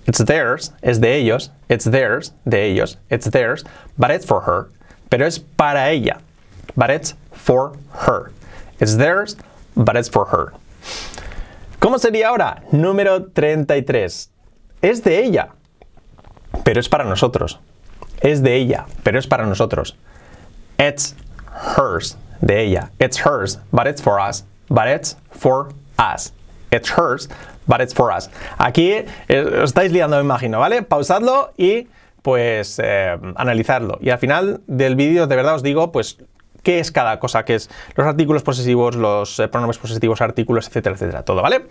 It's 0.07 0.24
theirs, 0.24 0.72
es 0.81 1.01
de 1.01 1.16
ellos. 1.16 1.51
It's 1.68 1.85
theirs, 1.85 2.33
de 2.46 2.64
ellos. 2.64 2.96
It's 3.11 3.31
theirs, 3.31 3.64
but 3.98 4.11
it's 4.11 4.24
for 4.24 4.40
her. 4.40 4.70
Pero 5.11 5.27
es 5.27 5.38
para 5.38 5.90
ella 5.90 6.22
but 6.76 6.90
it's 6.90 7.14
for 7.33 7.76
her. 8.07 8.31
It's 8.81 8.96
theirs, 8.96 9.37
but 9.76 9.96
it's 9.96 10.09
for 10.09 10.26
her. 10.26 10.52
¿Cómo 11.81 11.98
sería 11.98 12.28
ahora? 12.28 12.62
Número 12.72 13.31
33. 13.33 14.31
Es 14.83 15.02
de 15.02 15.24
ella, 15.24 15.50
pero 16.64 16.81
es 16.81 16.88
para 16.88 17.04
nosotros. 17.04 17.59
Es 18.20 18.42
de 18.42 18.57
ella, 18.57 18.87
pero 19.04 19.18
es 19.18 19.26
para 19.26 19.46
nosotros. 19.46 19.96
It's 20.78 21.14
hers, 21.76 22.16
de 22.40 22.62
ella. 22.62 22.90
It's 22.98 23.16
hers, 23.16 23.59
but 23.72 23.87
it's 23.87 24.02
for 24.02 24.18
us. 24.20 24.44
But 24.68 24.88
it's 24.88 25.16
for 25.31 25.68
us. 25.98 26.33
It's 26.70 26.90
hers, 26.90 27.28
but 27.66 27.81
it's 27.81 27.94
for 27.94 28.12
us. 28.12 28.28
Aquí 28.59 28.92
eh, 29.28 29.61
os 29.62 29.70
estáis 29.70 29.92
liando, 29.92 30.16
me 30.16 30.22
imagino, 30.22 30.61
¿vale? 30.61 30.83
Pausadlo 30.83 31.52
y 31.57 31.88
pues 32.22 32.78
eh, 32.83 33.16
analizarlo. 33.37 33.98
Y 34.02 34.11
al 34.11 34.18
final 34.18 34.61
del 34.66 34.96
vídeo, 34.96 35.26
de 35.26 35.37
verdad 35.37 35.54
os 35.54 35.62
digo, 35.62 35.92
pues 35.92 36.18
qué 36.68 36.81
es 36.81 36.92
cada 36.92 37.18
cosa, 37.18 37.46
qué 37.46 37.54
es 37.54 37.70
los 37.94 38.07
artículos 38.07 38.42
posesivos, 38.42 38.94
los 38.94 39.40
eh, 39.40 39.48
pronombres 39.48 39.78
posesivos, 39.78 40.20
artículos, 40.20 40.66
etcétera, 40.66 40.96
etcétera, 40.96 41.22
todo, 41.22 41.40
¿vale? 41.40 41.64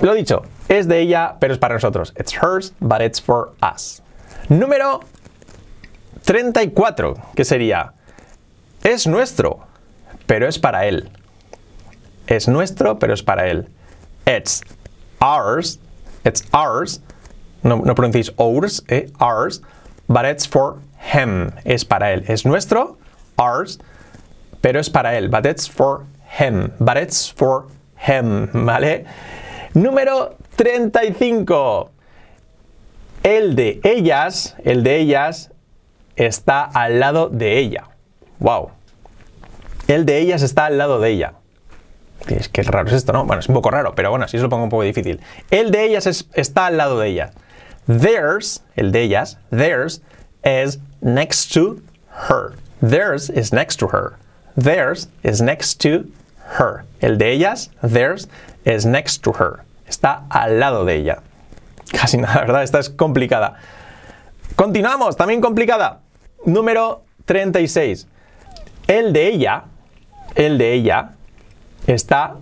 Lo 0.00 0.14
dicho, 0.14 0.40
es 0.70 0.88
de 0.88 1.00
ella, 1.00 1.34
pero 1.38 1.52
es 1.52 1.58
para 1.58 1.74
nosotros. 1.74 2.14
It's 2.18 2.32
hers, 2.32 2.72
but 2.80 3.02
it's 3.02 3.20
for 3.20 3.52
us. 3.60 4.00
Número 4.48 5.00
34, 6.24 7.14
que 7.34 7.44
sería, 7.44 7.92
es 8.82 9.06
nuestro, 9.06 9.60
pero 10.24 10.48
es 10.48 10.58
para 10.58 10.86
él. 10.86 11.10
Es 12.26 12.48
nuestro, 12.48 12.98
pero 12.98 13.12
es 13.12 13.22
para 13.22 13.48
él. 13.48 13.68
It's 14.24 14.62
ours, 15.20 15.78
it's 16.24 16.42
ours, 16.54 17.02
no, 17.62 17.82
no 17.84 17.94
pronunciéis 17.94 18.32
ours, 18.38 18.82
eh, 18.88 19.10
ours, 19.20 19.60
but 20.08 20.24
it's 20.24 20.48
for 20.48 20.78
him, 21.12 21.50
es 21.66 21.84
para 21.84 22.14
él. 22.14 22.24
Es 22.28 22.46
nuestro, 22.46 22.96
ours, 23.36 23.78
pero 24.60 24.80
es 24.80 24.90
para 24.90 25.16
él. 25.16 25.28
But 25.28 25.46
it's 25.46 25.68
for 25.68 26.04
him. 26.38 26.72
But 26.78 26.96
it's 26.96 27.32
for 27.32 27.66
him, 28.06 28.48
¿vale? 28.52 29.04
Número 29.74 30.36
35. 30.56 31.90
El 33.22 33.56
de 33.56 33.80
ellas, 33.84 34.54
el 34.64 34.82
de 34.82 34.98
ellas 34.98 35.50
está 36.16 36.62
al 36.62 37.00
lado 37.00 37.28
de 37.28 37.58
ella. 37.58 37.88
Wow. 38.38 38.70
El 39.88 40.04
de 40.06 40.18
ellas 40.18 40.42
está 40.42 40.66
al 40.66 40.78
lado 40.78 41.00
de 41.00 41.10
ella. 41.10 41.34
Es 42.28 42.48
que 42.48 42.62
raro 42.62 42.88
es 42.88 42.94
esto, 42.94 43.12
¿no? 43.12 43.24
Bueno, 43.24 43.40
es 43.40 43.48
un 43.48 43.54
poco 43.54 43.70
raro, 43.70 43.94
pero 43.94 44.10
bueno, 44.10 44.24
así 44.24 44.38
se 44.38 44.42
lo 44.42 44.48
pongo 44.48 44.64
un 44.64 44.70
poco 44.70 44.82
difícil. 44.82 45.20
El 45.50 45.70
de 45.70 45.84
ellas 45.84 46.26
está 46.34 46.66
al 46.66 46.76
lado 46.76 46.98
de 46.98 47.08
ella. 47.08 47.32
Theirs, 47.86 48.62
el 48.76 48.92
de 48.92 49.02
ellas, 49.02 49.38
theirs 49.50 50.02
is 50.44 50.78
next 51.00 51.52
to 51.52 51.80
her. 52.28 52.52
Theirs 52.84 53.30
is 53.30 53.52
next 53.52 53.78
to 53.78 53.88
her. 53.88 54.18
Theirs 54.56 55.08
is 55.22 55.40
next 55.40 55.80
to 55.82 56.04
her. 56.58 56.84
El 57.00 57.16
de 57.16 57.32
ellas, 57.32 57.70
theirs 57.82 58.28
is 58.66 58.84
next 58.84 59.22
to 59.22 59.32
her. 59.32 59.64
Está 59.88 60.24
al 60.30 60.58
lado 60.58 60.84
de 60.84 60.96
ella. 60.96 61.22
Casi 61.92 62.18
nada, 62.18 62.40
¿verdad? 62.40 62.62
Esta 62.62 62.80
es 62.80 62.90
complicada. 62.90 63.54
Continuamos, 64.56 65.16
también 65.16 65.40
complicada. 65.40 66.00
Número 66.44 67.02
36. 67.24 68.06
El 68.86 69.14
de 69.14 69.28
ella, 69.28 69.64
el 70.34 70.58
de 70.58 70.74
ella 70.74 71.12
está 71.86 72.34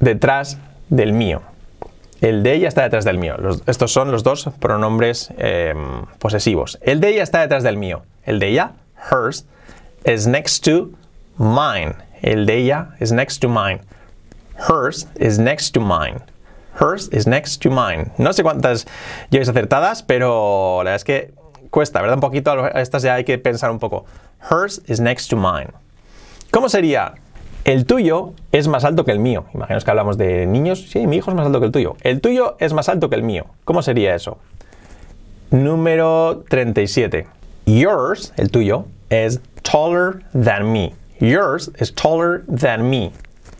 detrás 0.00 0.56
del 0.88 1.12
mío. 1.12 1.42
El 2.22 2.42
de 2.42 2.54
ella 2.54 2.68
está 2.68 2.82
detrás 2.82 3.04
del 3.04 3.18
mío. 3.18 3.36
estos 3.66 3.92
son 3.92 4.10
los 4.10 4.22
dos 4.22 4.48
pronombres 4.60 5.30
em, 5.36 6.06
posesivos. 6.18 6.78
El 6.82 7.00
de 7.00 7.08
ella 7.08 7.22
está 7.22 7.40
detrás 7.40 7.62
del 7.62 7.76
mío. 7.76 8.02
El 8.24 8.38
de 8.38 8.48
ella, 8.48 8.72
hers, 9.10 9.46
is 10.04 10.26
next 10.26 10.64
to 10.64 10.90
mine. 11.38 11.94
El 12.22 12.46
de 12.46 12.58
ella 12.58 12.94
is 13.00 13.12
next 13.12 13.40
to 13.40 13.48
mine. 13.48 13.80
Hers 14.56 15.06
is 15.16 15.38
next 15.38 15.72
to 15.72 15.80
mine. 15.80 16.20
Hers 16.78 17.08
is 17.12 17.26
next 17.26 17.62
to 17.62 17.70
mine. 17.70 18.12
No 18.18 18.32
sé 18.32 18.42
cuántas 18.42 18.86
lleves 19.30 19.48
acertadas, 19.48 20.02
pero 20.02 20.82
la 20.84 20.90
verdad 20.90 20.96
es 20.96 21.04
que 21.04 21.32
cuesta, 21.70 22.00
¿verdad? 22.00 22.16
Un 22.16 22.20
poquito, 22.20 22.68
estas 22.74 23.02
ya 23.02 23.14
hay 23.14 23.24
que 23.24 23.38
pensar 23.38 23.70
un 23.70 23.78
poco. 23.78 24.04
Hers 24.50 24.80
is 24.86 25.00
next 25.00 25.30
to 25.30 25.36
mine. 25.36 25.70
¿Cómo 26.50 26.68
sería? 26.68 27.14
El 27.64 27.84
tuyo 27.84 28.32
es 28.52 28.68
más 28.68 28.84
alto 28.84 29.04
que 29.04 29.12
el 29.12 29.18
mío. 29.18 29.44
Imaginaos 29.54 29.84
que 29.84 29.90
hablamos 29.90 30.16
de 30.16 30.46
niños. 30.46 30.86
Sí, 30.90 31.06
mi 31.06 31.16
hijo 31.16 31.30
es 31.30 31.36
más 31.36 31.46
alto 31.46 31.60
que 31.60 31.66
el 31.66 31.72
tuyo. 31.72 31.96
El 32.00 32.20
tuyo 32.20 32.56
es 32.58 32.72
más 32.72 32.88
alto 32.88 33.10
que 33.10 33.16
el 33.16 33.22
mío. 33.22 33.46
¿Cómo 33.64 33.82
sería 33.82 34.14
eso? 34.14 34.38
Número 35.50 36.44
37. 36.48 37.26
Yours, 37.66 38.32
el 38.36 38.50
tuyo, 38.50 38.86
is 39.10 39.40
taller 39.62 40.22
than 40.32 40.72
me. 40.72 40.94
Yours 41.18 41.68
is 41.78 41.90
taller 41.90 42.44
than 42.48 42.88
me. 42.88 43.12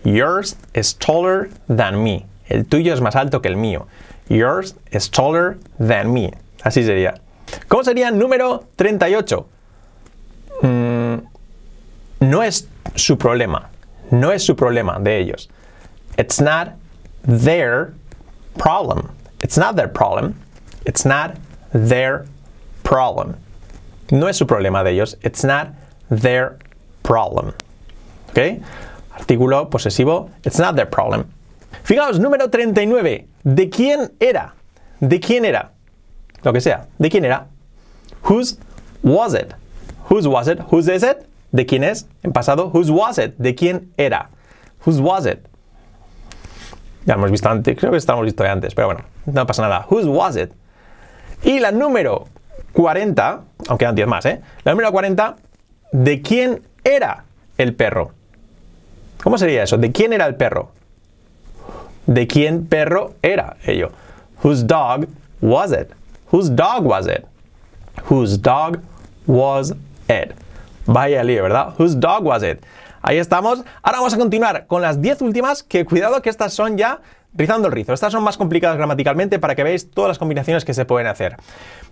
Yours 0.04 0.56
is 0.74 0.94
taller 0.94 1.50
than 1.68 2.02
me. 2.02 2.26
El 2.48 2.64
tuyo 2.64 2.92
es 2.92 3.00
más 3.00 3.14
alto 3.14 3.40
que 3.40 3.50
el 3.50 3.56
mío. 3.56 3.86
Yours 4.28 4.74
is 4.92 5.08
taller 5.08 5.58
than 5.78 6.12
me. 6.12 6.32
Así 6.64 6.82
sería. 6.82 7.20
¿Cómo 7.68 7.84
sería 7.84 8.10
número 8.10 8.64
38? 8.76 9.46
Mm, 10.62 11.18
no 12.20 12.42
es 12.42 12.68
su 12.94 13.16
problema. 13.16 13.70
No 14.10 14.32
es 14.32 14.42
su 14.42 14.56
problema 14.56 14.98
de 14.98 15.18
ellos. 15.18 15.48
It's 16.18 16.40
not 16.40 16.76
their 17.22 17.94
problem. 18.58 19.10
It's 19.42 19.56
not 19.56 19.76
their 19.76 19.88
problem. 19.88 20.34
It's 20.86 21.04
not 21.04 21.36
their 21.72 22.26
problem. 22.82 23.36
No 24.10 24.28
es 24.28 24.36
su 24.36 24.46
problema 24.46 24.82
de 24.84 24.92
ellos. 24.92 25.18
It's 25.22 25.44
not 25.44 25.68
their 26.08 26.58
problem. 27.02 27.52
¿Ok? 28.30 28.62
Artículo 29.14 29.70
posesivo. 29.70 30.30
It's 30.44 30.58
not 30.58 30.74
their 30.74 30.88
problem. 30.88 31.26
Fijaos, 31.84 32.18
número 32.18 32.50
39. 32.50 33.26
¿De 33.44 33.70
quién 33.70 34.12
era? 34.20 34.54
¿De 35.00 35.20
quién 35.20 35.44
era? 35.44 35.72
Lo 36.42 36.52
que 36.52 36.60
sea. 36.60 36.88
¿De 36.98 37.08
quién 37.08 37.24
era? 37.24 37.46
Whose 38.28 38.58
was 39.02 39.34
it? 39.34 39.54
Whose 40.10 40.28
was 40.28 40.48
it? 40.48 40.60
Whose 40.70 40.88
is 40.88 41.02
it? 41.02 41.26
¿De 41.52 41.64
quién 41.66 41.84
es? 41.84 42.06
En 42.22 42.32
pasado, 42.32 42.70
whose 42.72 42.90
was 42.90 43.18
it? 43.18 43.34
¿De 43.38 43.54
quién 43.54 43.92
era? 43.96 44.30
Whose 44.84 45.00
was 45.00 45.26
it? 45.26 45.46
Ya 47.06 47.14
lo 47.14 47.20
hemos 47.20 47.30
visto 47.30 47.48
antes, 47.48 47.76
creo 47.78 47.90
que 47.90 47.96
estamos 47.96 48.24
visto 48.24 48.44
antes, 48.44 48.74
pero 48.74 48.88
bueno, 48.88 49.04
no 49.26 49.46
pasa 49.46 49.62
nada. 49.62 49.86
Whose 49.88 50.06
was 50.06 50.36
it? 50.36 50.52
Y 51.42 51.60
la 51.60 51.72
número 51.72 52.28
40, 52.72 53.42
aunque 53.68 53.84
eran 53.84 53.94
10 53.94 54.08
más, 54.08 54.26
¿eh? 54.26 54.40
La 54.64 54.72
número 54.72 54.92
40, 54.92 55.36
¿de 55.92 56.22
quién 56.22 56.62
era 56.84 57.24
el 57.58 57.74
perro? 57.74 58.12
¿Cómo 59.22 59.38
sería 59.38 59.62
eso? 59.62 59.76
¿De 59.76 59.92
quién 59.92 60.12
era 60.12 60.26
el 60.26 60.34
perro? 60.34 60.70
¿De 62.06 62.26
quién 62.26 62.66
perro 62.66 63.14
era 63.22 63.56
ello? 63.66 63.90
Whose 64.42 64.64
dog 64.66 65.06
was 65.40 65.72
it? 65.72 65.92
Whose 66.32 66.50
dog 66.50 66.86
was 66.86 67.06
it? 67.06 67.26
Whose 68.08 68.38
dog 68.38 68.80
was 69.26 69.72
it? 70.08 70.34
Vaya 70.86 71.22
lío, 71.22 71.42
¿verdad? 71.42 71.74
Whose 71.78 71.94
dog 71.98 72.24
was 72.24 72.42
it? 72.42 72.64
Ahí 73.02 73.18
estamos. 73.18 73.64
Ahora 73.82 73.98
vamos 73.98 74.14
a 74.14 74.18
continuar 74.18 74.66
con 74.66 74.82
las 74.82 75.00
10 75.00 75.22
últimas, 75.22 75.62
que 75.62 75.84
cuidado 75.84 76.20
que 76.22 76.30
estas 76.30 76.52
son 76.52 76.76
ya 76.76 77.00
rizando 77.34 77.68
el 77.68 77.72
rizo. 77.72 77.92
Estas 77.92 78.12
son 78.12 78.22
más 78.22 78.36
complicadas 78.36 78.76
gramaticalmente 78.76 79.38
para 79.38 79.54
que 79.54 79.62
veáis 79.62 79.90
todas 79.90 80.08
las 80.08 80.18
combinaciones 80.18 80.64
que 80.64 80.74
se 80.74 80.84
pueden 80.84 81.06
hacer. 81.06 81.36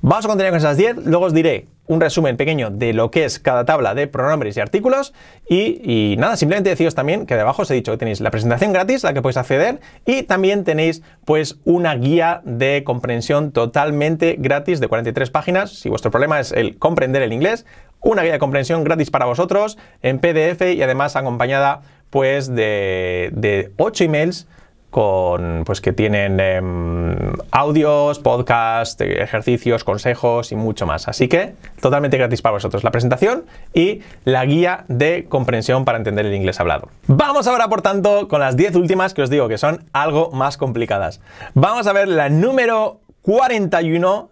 Vamos 0.01 0.25
a 0.25 0.29
continuar 0.29 0.53
con 0.53 0.59
esas 0.59 0.77
10, 0.77 1.07
luego 1.07 1.27
os 1.27 1.35
diré 1.35 1.67
un 1.87 2.01
resumen 2.01 2.37
pequeño 2.37 2.71
de 2.71 2.93
lo 2.93 3.11
que 3.11 3.25
es 3.25 3.39
cada 3.39 3.65
tabla 3.65 3.95
de 3.95 4.07
pronombres 4.07 4.57
y 4.57 4.61
artículos 4.61 5.15
y, 5.49 6.17
nada, 6.19 6.37
simplemente 6.37 6.71
deciros 6.71 6.95
también 6.95 7.25
que 7.25 7.35
debajo 7.35 7.63
os 7.63 7.71
he 7.71 7.75
dicho 7.75 7.93
que 7.93 7.99
tenéis 7.99 8.21
la 8.21 8.31
presentación 8.31 8.73
gratis 8.73 9.03
la 9.05 9.15
que 9.15 9.23
podéis 9.23 9.39
acceder 9.39 9.81
y 10.05 10.23
también 10.25 10.65
tenéis 10.65 11.03
pues 11.25 11.59
una 11.65 11.95
guía 11.95 12.43
de 12.45 12.85
comprensión 12.85 13.53
totalmente 13.53 14.37
gratis 14.39 14.81
de 14.81 14.89
43 14.89 15.31
páginas. 15.31 15.71
Si 15.71 15.89
vuestro 15.89 16.11
problema 16.11 16.41
es 16.41 16.53
el 16.53 16.79
comprender 16.79 17.23
el 17.23 17.33
inglés, 17.33 17.65
una 18.01 18.23
guía 18.23 18.33
de 18.33 18.39
comprensión 18.39 18.85
gratis 18.85 19.11
para 19.11 19.25
vosotros 19.25 19.79
en 20.03 20.19
PDF 20.19 20.63
y 20.75 20.83
además 20.83 21.17
acompañada 21.17 21.81
pues 22.11 22.49
de, 22.49 23.31
de 23.33 23.73
8 23.77 24.05
emails 24.05 24.47
con 24.91 25.65
pues 25.67 25.81
que 25.81 25.93
tienen 25.93 26.41
em, 26.41 27.33
audios, 27.51 28.19
podcasts, 28.21 29.01
ejercicios, 29.01 29.85
consejos 29.85 30.51
y 30.51 30.57
mucho 30.57 30.87
más. 30.87 31.09
Así 31.09 31.29
que 31.29 31.55
totalmente 31.81 32.17
gratis 32.17 32.41
para 32.41 32.55
vosotros 32.55 32.85
la 32.85 32.91
presentación 32.91 33.45
y 33.75 34.01
la 34.25 34.45
guía 34.47 34.85
de 34.89 35.27
comprensión 35.29 35.85
para 35.85 35.99
entender 35.99 36.25
el 36.25 36.35
inglés 36.35 36.59
hablado. 36.59 36.89
Vamos 37.07 37.47
ahora 37.47 37.69
por 37.69 37.83
tanto 37.83 38.29
con 38.29 38.41
las 38.41 38.57
10 38.57 38.77
últimas 38.77 39.13
que 39.13 39.23
os 39.23 39.31
digo 39.31 39.49
que 39.49 39.59
son 39.59 39.85
algo 39.93 40.31
más 40.31 40.57
complicadas. 40.57 41.21
Vamos 41.55 41.87
a 41.87 41.93
ver 41.93 42.09
la 42.09 42.31
número 42.31 43.01
41. 43.23 44.31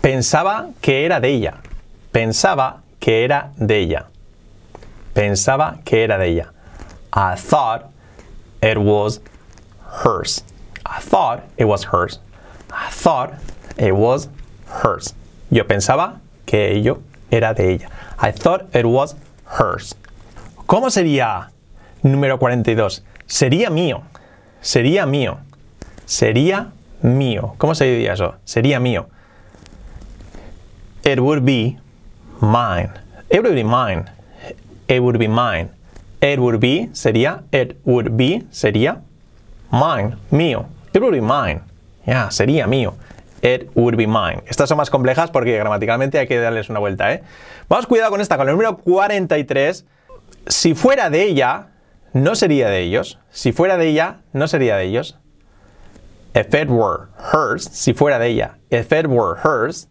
Pensaba 0.00 0.68
que 0.80 1.04
era 1.04 1.18
de 1.18 1.28
ella. 1.30 1.54
Pensaba 2.12 2.82
que 3.00 3.24
era 3.24 3.50
de 3.56 3.78
ella. 3.78 4.06
Pensaba 5.12 5.78
que 5.84 6.04
era 6.04 6.18
de 6.18 6.28
ella. 6.28 6.52
I 7.12 7.34
thought 7.36 7.86
it 8.62 8.76
was 8.76 9.20
hers. 9.88 10.42
I 10.86 11.00
thought 11.00 11.44
it 11.56 11.64
was 11.64 11.84
hers. 11.84 12.18
I 12.72 12.90
thought 12.90 13.34
it 13.78 13.94
was 13.94 14.28
hers. 14.66 15.14
Yo 15.50 15.64
pensaba 15.64 16.20
que 16.46 16.72
ello 16.76 17.02
era 17.30 17.54
de 17.54 17.74
ella. 17.74 17.88
I 18.18 18.30
thought 18.30 18.74
it 18.74 18.86
was 18.86 19.14
hers. 19.46 19.94
¿Cómo 20.66 20.90
sería 20.90 21.50
número 22.02 22.38
42? 22.38 23.02
Sería 23.26 23.70
mío. 23.70 24.02
Sería 24.62 25.06
mío. 25.06 25.38
Sería 26.06 26.72
mío. 27.02 27.54
¿Cómo 27.58 27.74
se 27.74 27.84
diría 27.84 28.12
eso? 28.12 28.34
Sería 28.44 28.80
mío. 28.80 29.06
It 31.04 31.20
would 31.20 31.44
be 31.44 31.78
mine. 32.40 32.92
It 33.30 33.42
would 33.42 33.54
be 33.54 33.64
mine. 33.64 34.10
It 34.88 35.02
would 35.02 35.18
be 35.18 35.28
mine. 35.28 35.70
It 36.20 36.38
would 36.38 36.60
be 36.60 36.88
sería. 36.92 37.44
It 37.52 37.78
would 37.84 38.16
be 38.16 38.42
sería. 38.50 39.02
Mine. 39.70 40.16
Mío. 40.30 40.66
It 40.92 41.00
would 41.00 41.12
be 41.12 41.20
mine. 41.20 41.60
Ya, 42.06 42.30
sería 42.30 42.66
mío. 42.66 42.94
It 43.42 43.70
would 43.74 43.96
be 43.96 44.06
mine. 44.06 44.42
Estas 44.46 44.68
son 44.68 44.78
más 44.78 44.90
complejas 44.90 45.30
porque 45.30 45.56
gramaticalmente 45.56 46.18
hay 46.18 46.26
que 46.26 46.40
darles 46.40 46.70
una 46.70 46.80
vuelta, 46.80 47.12
¿eh? 47.12 47.22
Vamos 47.68 47.86
cuidado 47.86 48.10
con 48.10 48.20
esta, 48.20 48.36
con 48.36 48.48
el 48.48 48.54
número 48.54 48.78
43. 48.78 49.84
Si 50.46 50.74
fuera 50.74 51.10
de 51.10 51.22
ella, 51.22 51.68
no 52.12 52.34
sería 52.34 52.68
de 52.68 52.80
ellos. 52.80 53.18
Si 53.30 53.52
fuera 53.52 53.76
de 53.76 53.88
ella, 53.88 54.20
no 54.32 54.48
sería 54.48 54.76
de 54.76 54.84
ellos. 54.84 55.18
If 56.34 56.54
it 56.54 56.68
were 56.68 57.08
hers, 57.32 57.64
si 57.64 57.92
fuera 57.92 58.18
de 58.18 58.28
ella, 58.28 58.58
if 58.70 58.92
it 58.92 59.06
were 59.06 59.36
hers, 59.42 59.88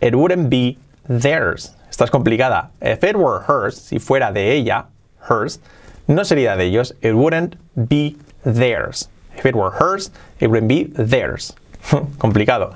it 0.00 0.14
wouldn't 0.14 0.48
be 0.48 0.78
theirs. 1.08 1.74
Esta 1.90 2.04
es 2.04 2.10
complicada. 2.10 2.70
If 2.80 3.02
it 3.04 3.16
were 3.16 3.40
hers, 3.46 3.76
si 3.76 3.98
fuera 3.98 4.32
de 4.32 4.52
ella, 4.52 4.86
hers, 5.28 5.60
no 6.06 6.24
sería 6.24 6.56
de 6.56 6.64
ellos. 6.64 6.94
It 7.02 7.14
wouldn't 7.14 7.56
be 7.74 8.16
theirs. 8.44 9.08
If 9.36 9.46
it 9.46 9.54
were 9.54 9.70
hers, 9.70 10.10
it 10.38 10.48
wouldn't 10.48 10.68
be 10.68 10.84
theirs. 10.84 11.52
Complicado. 12.18 12.74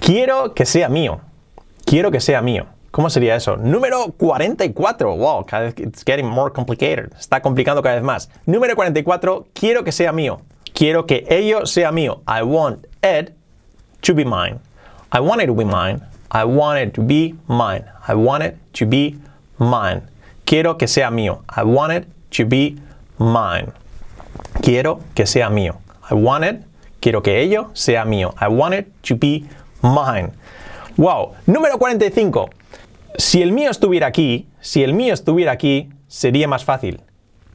Quiero 0.00 0.54
que 0.54 0.64
sea 0.64 0.88
mío. 0.88 1.20
Quiero 1.84 2.10
que 2.10 2.20
sea 2.20 2.40
mío. 2.40 2.66
¿Cómo 2.90 3.10
sería 3.10 3.36
eso? 3.36 3.56
Número 3.56 4.12
44. 4.16 5.14
Wow, 5.14 5.46
it's 5.76 6.02
getting 6.04 6.26
more 6.26 6.50
complicated. 6.50 7.12
Está 7.18 7.40
complicando 7.40 7.82
cada 7.82 7.96
vez 7.96 8.04
más. 8.04 8.28
Número 8.46 8.74
44. 8.74 9.46
Quiero 9.54 9.84
que 9.84 9.92
sea 9.92 10.12
mío. 10.12 10.40
Quiero 10.74 11.06
que 11.06 11.26
ello 11.28 11.66
sea 11.66 11.92
mío. 11.92 12.22
I 12.26 12.42
want 12.42 12.86
it 13.02 13.34
to 14.02 14.14
be 14.14 14.24
mine. 14.24 14.60
I 15.12 15.20
want 15.20 15.42
it 15.42 15.46
to 15.46 15.54
be 15.54 15.64
mine. 15.64 16.00
I 16.30 16.44
want 16.44 16.78
it 16.78 16.94
to 16.94 17.02
be 17.02 17.34
mine. 17.46 17.84
I 18.06 18.14
want 18.14 18.42
it 18.42 18.56
to 18.74 18.86
be 18.86 19.18
mine. 19.58 20.02
Quiero 20.46 20.76
que 20.76 20.86
sea 20.86 21.10
mío. 21.10 21.42
I 21.48 21.64
want 21.64 21.92
it 21.92 22.06
to 22.32 22.46
be 22.46 22.78
mine. 23.18 23.72
Quiero 24.62 25.00
que 25.14 25.26
sea 25.26 25.50
mío. 25.50 25.78
I 26.10 26.14
want 26.14 26.44
it. 26.44 26.62
Quiero 27.00 27.22
que 27.22 27.40
ello 27.40 27.70
sea 27.74 28.04
mío. 28.04 28.34
I 28.40 28.48
want 28.48 28.74
it 28.74 28.86
to 29.02 29.16
be 29.16 29.44
mine. 29.82 30.32
Wow. 30.96 31.34
Número 31.46 31.78
45. 31.78 32.50
Si 33.16 33.42
el 33.42 33.52
mío 33.52 33.70
estuviera 33.70 34.06
aquí, 34.06 34.48
si 34.60 34.82
el 34.82 34.92
mío 34.92 35.14
estuviera 35.14 35.52
aquí, 35.52 35.90
sería 36.08 36.48
más 36.48 36.64
fácil. 36.64 37.00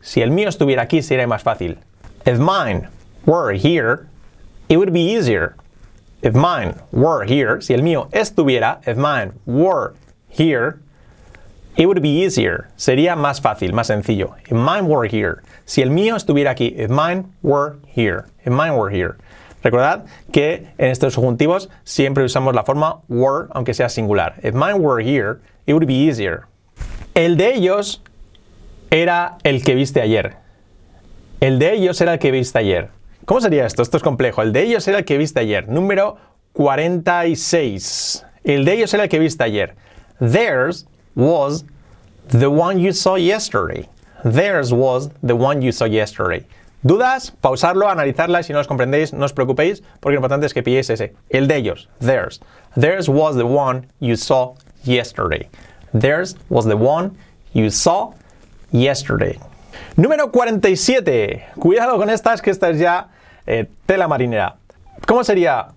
Si 0.02 0.22
el 0.22 0.32
mío 0.32 0.50
estuviera 0.50 0.84
aquí, 0.84 1.02
sería 1.02 1.28
más 1.28 1.44
fácil. 1.44 1.78
If 2.26 2.40
mine 2.40 2.88
were 3.26 3.54
here, 3.54 4.08
it 4.70 4.78
would 4.78 4.92
be 4.92 5.02
easier. 5.02 5.56
If 6.22 6.34
mine 6.36 6.76
were 6.92 7.26
here, 7.26 7.62
si 7.62 7.74
el 7.74 7.82
mío 7.82 8.10
estuviera, 8.12 8.80
if 8.88 8.98
mine 8.98 9.34
were 9.46 9.94
here, 10.30 10.80
it 11.76 11.86
would 11.86 12.02
be 12.02 12.24
easier. 12.24 12.70
Sería 12.78 13.16
más 13.16 13.42
fácil, 13.42 13.74
más 13.74 13.88
sencillo. 13.88 14.36
If 14.46 14.52
mine 14.52 14.88
were 14.88 15.06
here. 15.06 15.44
Si 15.66 15.82
el 15.82 15.90
mío 15.90 16.16
estuviera 16.16 16.52
aquí, 16.52 16.76
if 16.78 16.90
mine 16.90 17.26
were 17.42 17.78
here. 17.96 18.26
If 18.46 18.52
mine 18.52 18.76
were 18.76 18.94
here. 18.94 19.16
Recordad 19.64 20.06
que 20.32 20.68
en 20.78 20.90
estos 20.90 21.14
subjuntivos 21.14 21.70
siempre 21.86 22.24
usamos 22.24 22.54
la 22.54 22.64
forma 22.64 23.02
were, 23.08 23.48
aunque 23.52 23.74
sea 23.74 23.88
singular. 23.88 24.36
If 24.44 24.54
mine 24.54 24.80
were 24.80 25.02
here, 25.02 25.40
it 25.66 25.74
would 25.74 25.88
be 25.88 25.94
easier. 25.94 26.48
El 27.16 27.38
de 27.38 27.56
ellos 27.56 28.02
era 28.92 29.38
el 29.44 29.64
que 29.64 29.76
viste 29.76 30.02
ayer. 30.02 30.36
El 31.40 31.60
de 31.60 31.74
ellos 31.74 32.02
era 32.02 32.14
el 32.14 32.20
que 32.20 32.32
viste 32.32 32.60
ayer. 32.60 32.90
¿Cómo 33.26 33.40
sería 33.40 33.66
esto? 33.66 33.82
Esto 33.82 33.98
es 33.98 34.04
complejo. 34.04 34.42
El 34.42 34.52
de 34.52 34.64
ellos 34.64 34.88
era 34.88 35.00
el 35.00 35.06
que 35.06 35.18
viste 35.18 35.40
ayer. 35.40 35.70
Número 35.70 36.18
46. 36.54 38.26
El 38.44 38.66
de 38.66 38.74
ellos 38.74 38.94
era 38.94 39.04
el 39.04 39.10
que 39.10 39.20
viste 39.20 39.44
ayer. 39.44 39.76
Theirs 40.20 40.88
was 41.16 41.66
the 42.28 42.48
one 42.48 42.82
you 42.82 42.92
saw 42.92 43.18
yesterday. 43.18 43.88
Theirs 44.24 44.74
was 44.74 45.10
the 45.22 45.36
one 45.36 45.62
you 45.62 45.72
saw 45.72 45.86
yesterday. 45.86 46.46
¿Dudas? 46.86 47.32
Pausarlo, 47.42 47.90
analizarla 47.90 48.44
si 48.44 48.54
no 48.54 48.60
os 48.60 48.68
comprendéis, 48.68 49.14
no 49.14 49.26
os 49.26 49.34
preocupéis, 49.34 49.82
porque 50.00 50.16
lo 50.16 50.20
importante 50.20 50.46
es 50.46 50.54
que 50.54 50.64
pilléis 50.64 50.90
ese. 50.90 51.14
El 51.30 51.48
de 51.48 51.56
ellos. 51.56 51.88
Theirs. 52.00 52.42
Theirs 52.76 53.08
was 53.08 53.36
the 53.36 53.46
one 53.46 53.88
you 54.00 54.16
saw 54.16 54.56
yesterday. 54.84 55.48
Theirs 55.94 56.36
was 56.50 56.66
the 56.66 56.76
one 56.76 57.12
you 57.54 57.70
saw 57.70 58.14
yesterday. 58.72 59.40
Número 59.96 60.32
47. 60.32 61.46
Cuidado 61.60 61.98
con 61.98 62.10
estas, 62.10 62.42
que 62.42 62.52
esta 62.52 62.70
es 62.70 62.80
ya 62.80 63.10
eh, 63.46 63.66
tela 63.86 64.08
marinera. 64.08 64.56
¿Cómo 65.08 65.24
sería? 65.24 65.68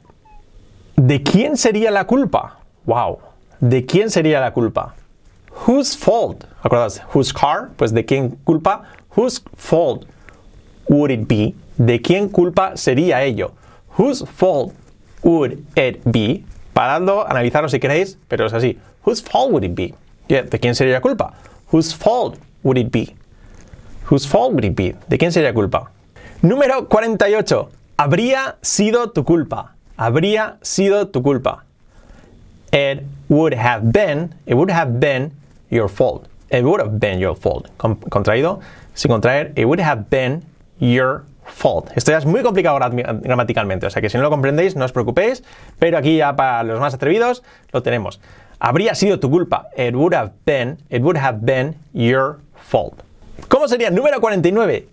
¿De 0.96 1.22
quién 1.22 1.56
sería 1.56 1.90
la 1.90 2.04
culpa? 2.04 2.58
Wow. 2.84 3.18
¿De 3.60 3.84
quién 3.84 4.10
sería 4.10 4.40
la 4.40 4.52
culpa? 4.52 4.94
Whose 5.64 5.96
fault? 5.96 6.44
¿Acordáis? 6.62 7.00
Whose 7.14 7.32
car? 7.32 7.70
Pues 7.76 7.92
de 7.92 8.04
quién 8.04 8.36
culpa? 8.44 8.82
Whose 9.16 9.40
fault 9.56 10.06
would 10.88 11.10
it 11.10 11.26
be? 11.26 11.54
¿De 11.78 12.00
quién 12.00 12.28
culpa 12.28 12.76
sería 12.76 13.22
ello? 13.22 13.52
Whose 13.98 14.24
fault 14.26 14.74
would 15.22 15.64
it 15.74 16.02
be? 16.04 16.44
Paradlo, 16.74 17.26
analizarlo 17.26 17.68
si 17.68 17.80
queréis, 17.80 18.18
pero 18.28 18.46
es 18.46 18.52
así. 18.52 18.78
Whose 19.04 19.22
fault 19.22 19.50
would 19.50 19.64
it 19.64 19.74
be? 19.74 19.94
¿De 20.28 20.58
quién 20.60 20.74
sería 20.74 21.00
culpa? 21.00 21.34
Whose 21.72 21.94
fault 21.94 22.38
would 22.62 22.76
it 22.78 22.90
be? 22.92 23.16
Whose 24.10 24.26
fault 24.26 24.52
would 24.52 24.64
it 24.64 24.76
be? 24.76 24.94
¿De 25.08 25.18
quién 25.18 25.32
sería 25.32 25.54
culpa? 25.54 25.90
Número 26.42 26.88
48. 26.88 27.70
Habría 27.96 28.56
sido 28.60 29.10
tu 29.10 29.24
culpa. 29.24 29.74
Habría 29.96 30.58
sido 30.62 31.08
tu 31.08 31.22
culpa. 31.22 31.64
It 32.72 33.02
would 33.28 33.54
have 33.54 33.90
been, 33.90 34.34
it 34.44 34.54
would 34.54 34.70
have 34.70 35.00
been 35.00 35.32
your 35.70 35.88
fault. 35.88 36.28
It 36.50 36.62
would 36.64 36.80
have 36.80 36.98
been 37.00 37.18
your 37.18 37.34
fault. 37.36 37.68
Con- 37.76 37.96
contraído, 37.96 38.60
sin 38.94 39.10
contraer, 39.10 39.52
it 39.56 39.64
would 39.66 39.80
have 39.80 40.04
been 40.10 40.42
your 40.78 41.24
fault. 41.44 41.90
Esto 41.96 42.12
ya 42.12 42.18
es 42.18 42.26
muy 42.26 42.42
complicado 42.42 42.78
gra- 42.78 43.20
gramaticalmente, 43.20 43.86
o 43.86 43.90
sea 43.90 44.00
que 44.02 44.08
si 44.10 44.16
no 44.16 44.22
lo 44.22 44.30
comprendéis, 44.30 44.76
no 44.76 44.84
os 44.84 44.92
preocupéis, 44.92 45.42
pero 45.78 45.98
aquí 45.98 46.16
ya 46.16 46.34
para 46.36 46.62
los 46.62 46.78
más 46.80 46.94
atrevidos 46.94 47.42
lo 47.72 47.82
tenemos. 47.82 48.20
Habría 48.58 48.94
sido 48.94 49.18
tu 49.20 49.28
culpa. 49.30 49.68
It 49.76 49.94
would 49.94 50.14
have 50.14 50.32
been, 50.44 50.78
it 50.88 51.02
would 51.02 51.16
have 51.18 51.40
been 51.42 51.76
your 51.92 52.38
fault. 52.54 53.02
¿Cómo 53.48 53.68
sería? 53.68 53.90
Número 53.90 54.20
49. 54.20 54.88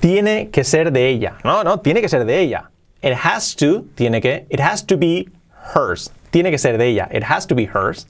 Tiene 0.00 0.50
que 0.50 0.64
ser 0.64 0.90
de 0.92 1.08
ella. 1.08 1.34
No, 1.44 1.62
no, 1.62 1.78
tiene 1.80 2.00
que 2.00 2.08
ser 2.08 2.24
de 2.24 2.40
ella. 2.40 2.70
It 3.02 3.14
has 3.24 3.54
to, 3.56 3.84
tiene 3.94 4.20
que, 4.20 4.46
it 4.50 4.60
has 4.60 4.84
to 4.86 4.96
be 4.96 5.28
hers. 5.74 6.10
Tiene 6.30 6.50
que 6.50 6.58
ser 6.58 6.76
de 6.76 6.88
ella. 6.88 7.08
It 7.12 7.22
has 7.24 7.46
to 7.46 7.54
be 7.54 7.66
hers. 7.66 8.06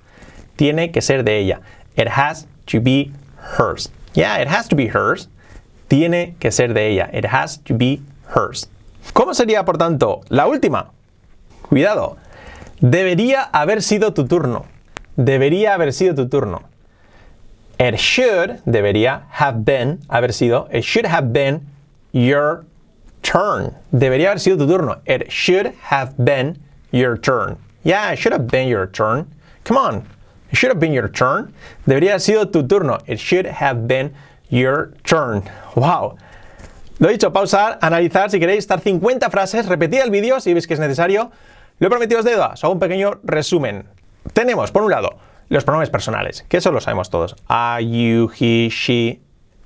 Tiene 0.57 0.91
que 0.91 1.01
ser 1.01 1.25
de 1.25 1.39
ella. 1.39 1.61
It 1.97 2.09
has 2.09 2.47
to 2.67 2.81
be 2.81 3.13
hers. 3.59 3.91
Yeah, 4.15 4.41
it 4.41 4.49
has 4.49 4.69
to 4.69 4.77
be 4.77 4.89
hers. 4.89 5.29
Tiene 5.89 6.35
que 6.39 6.51
ser 6.51 6.73
de 6.73 6.89
ella. 6.89 7.11
It 7.13 7.27
has 7.27 7.59
to 7.65 7.75
be 7.75 8.01
hers. 8.35 8.69
¿Cómo 9.13 9.35
sería, 9.35 9.65
por 9.65 9.77
tanto, 9.77 10.23
la 10.29 10.47
última? 10.47 10.91
Cuidado. 11.69 12.17
Debería 12.81 13.43
haber 13.43 13.83
sido 13.83 14.13
tu 14.13 14.27
turno. 14.27 14.67
Debería 15.17 15.75
haber 15.75 15.93
sido 15.93 16.15
tu 16.15 16.29
turno. 16.29 16.63
It 17.79 17.97
should, 17.99 18.63
debería, 18.65 19.23
have 19.31 19.65
been, 19.65 19.99
haber 20.09 20.33
sido. 20.33 20.69
It 20.73 20.83
should 20.85 21.07
have 21.07 21.33
been 21.33 21.67
your 22.13 22.65
turn. 23.23 23.75
Debería 23.93 24.31
haber 24.31 24.41
sido 24.41 24.59
tu 24.59 24.67
turno. 24.67 25.01
It 25.07 25.31
should 25.31 25.75
have 25.91 26.15
been 26.25 26.59
your 26.91 27.17
turn. 27.17 27.59
Yeah, 27.83 28.13
it 28.13 28.19
should 28.19 28.33
have 28.33 28.47
been 28.47 28.69
your 28.69 28.87
turn. 28.87 29.27
Come 29.65 29.77
on. 29.77 30.09
Should 30.53 30.71
have 30.71 30.81
been 30.81 30.93
your 30.93 31.11
turn. 31.11 31.53
Debería 31.87 32.13
haber 32.13 32.21
sido 32.21 32.51
tu 32.51 32.67
turno. 32.67 32.99
It 33.07 33.19
should 33.19 33.47
have 33.47 33.87
been 33.87 34.13
your 34.51 34.93
turn. 35.05 35.45
Wow. 35.75 36.17
Lo 36.99 37.09
dicho, 37.09 37.33
pausar, 37.33 37.79
analizar 37.81 38.31
si 38.31 38.39
queréis 38.39 38.59
estar 38.61 38.81
50 38.81 39.29
frases, 39.31 39.67
repetid 39.67 40.01
el 40.01 40.11
vídeo 40.11 40.41
si 40.41 40.53
veis 40.53 40.67
que 40.67 40.75
es 40.75 40.81
necesario. 40.81 41.33
Lo 41.79 41.87
he 41.89 41.91
prometido 41.91 42.21
os 42.21 42.25
deuda, 42.25 42.55
hago 42.63 42.73
un 42.73 42.79
pequeño 42.79 43.19
resumen. 43.25 43.87
Tenemos, 44.35 44.71
por 44.71 44.83
un 44.83 44.91
lado, 44.91 45.19
los 45.49 45.65
pronombres 45.65 45.91
personales, 45.91 46.45
que 46.49 46.59
eso 46.59 46.71
lo 46.71 46.81
sabemos 46.81 47.11
todos. 47.11 47.35
I, 47.51 47.85
you, 47.85 48.31
he, 48.39 48.69
she, 48.69 49.21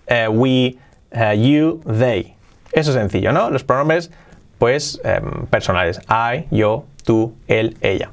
eh, 0.07 0.29
we, 0.29 0.79
eh, 1.11 1.37
you, 1.37 1.83
they. 1.85 2.35
Eso 2.73 2.91
es 2.91 2.97
sencillo, 2.97 3.33
¿no? 3.33 3.51
Los 3.51 3.65
pronombres, 3.65 4.11
pues, 4.59 5.01
em, 5.05 5.47
personales. 5.47 6.01
I, 6.09 6.47
yo, 6.51 6.87
tú, 7.05 7.37
él, 7.49 7.77
ella. 7.83 8.11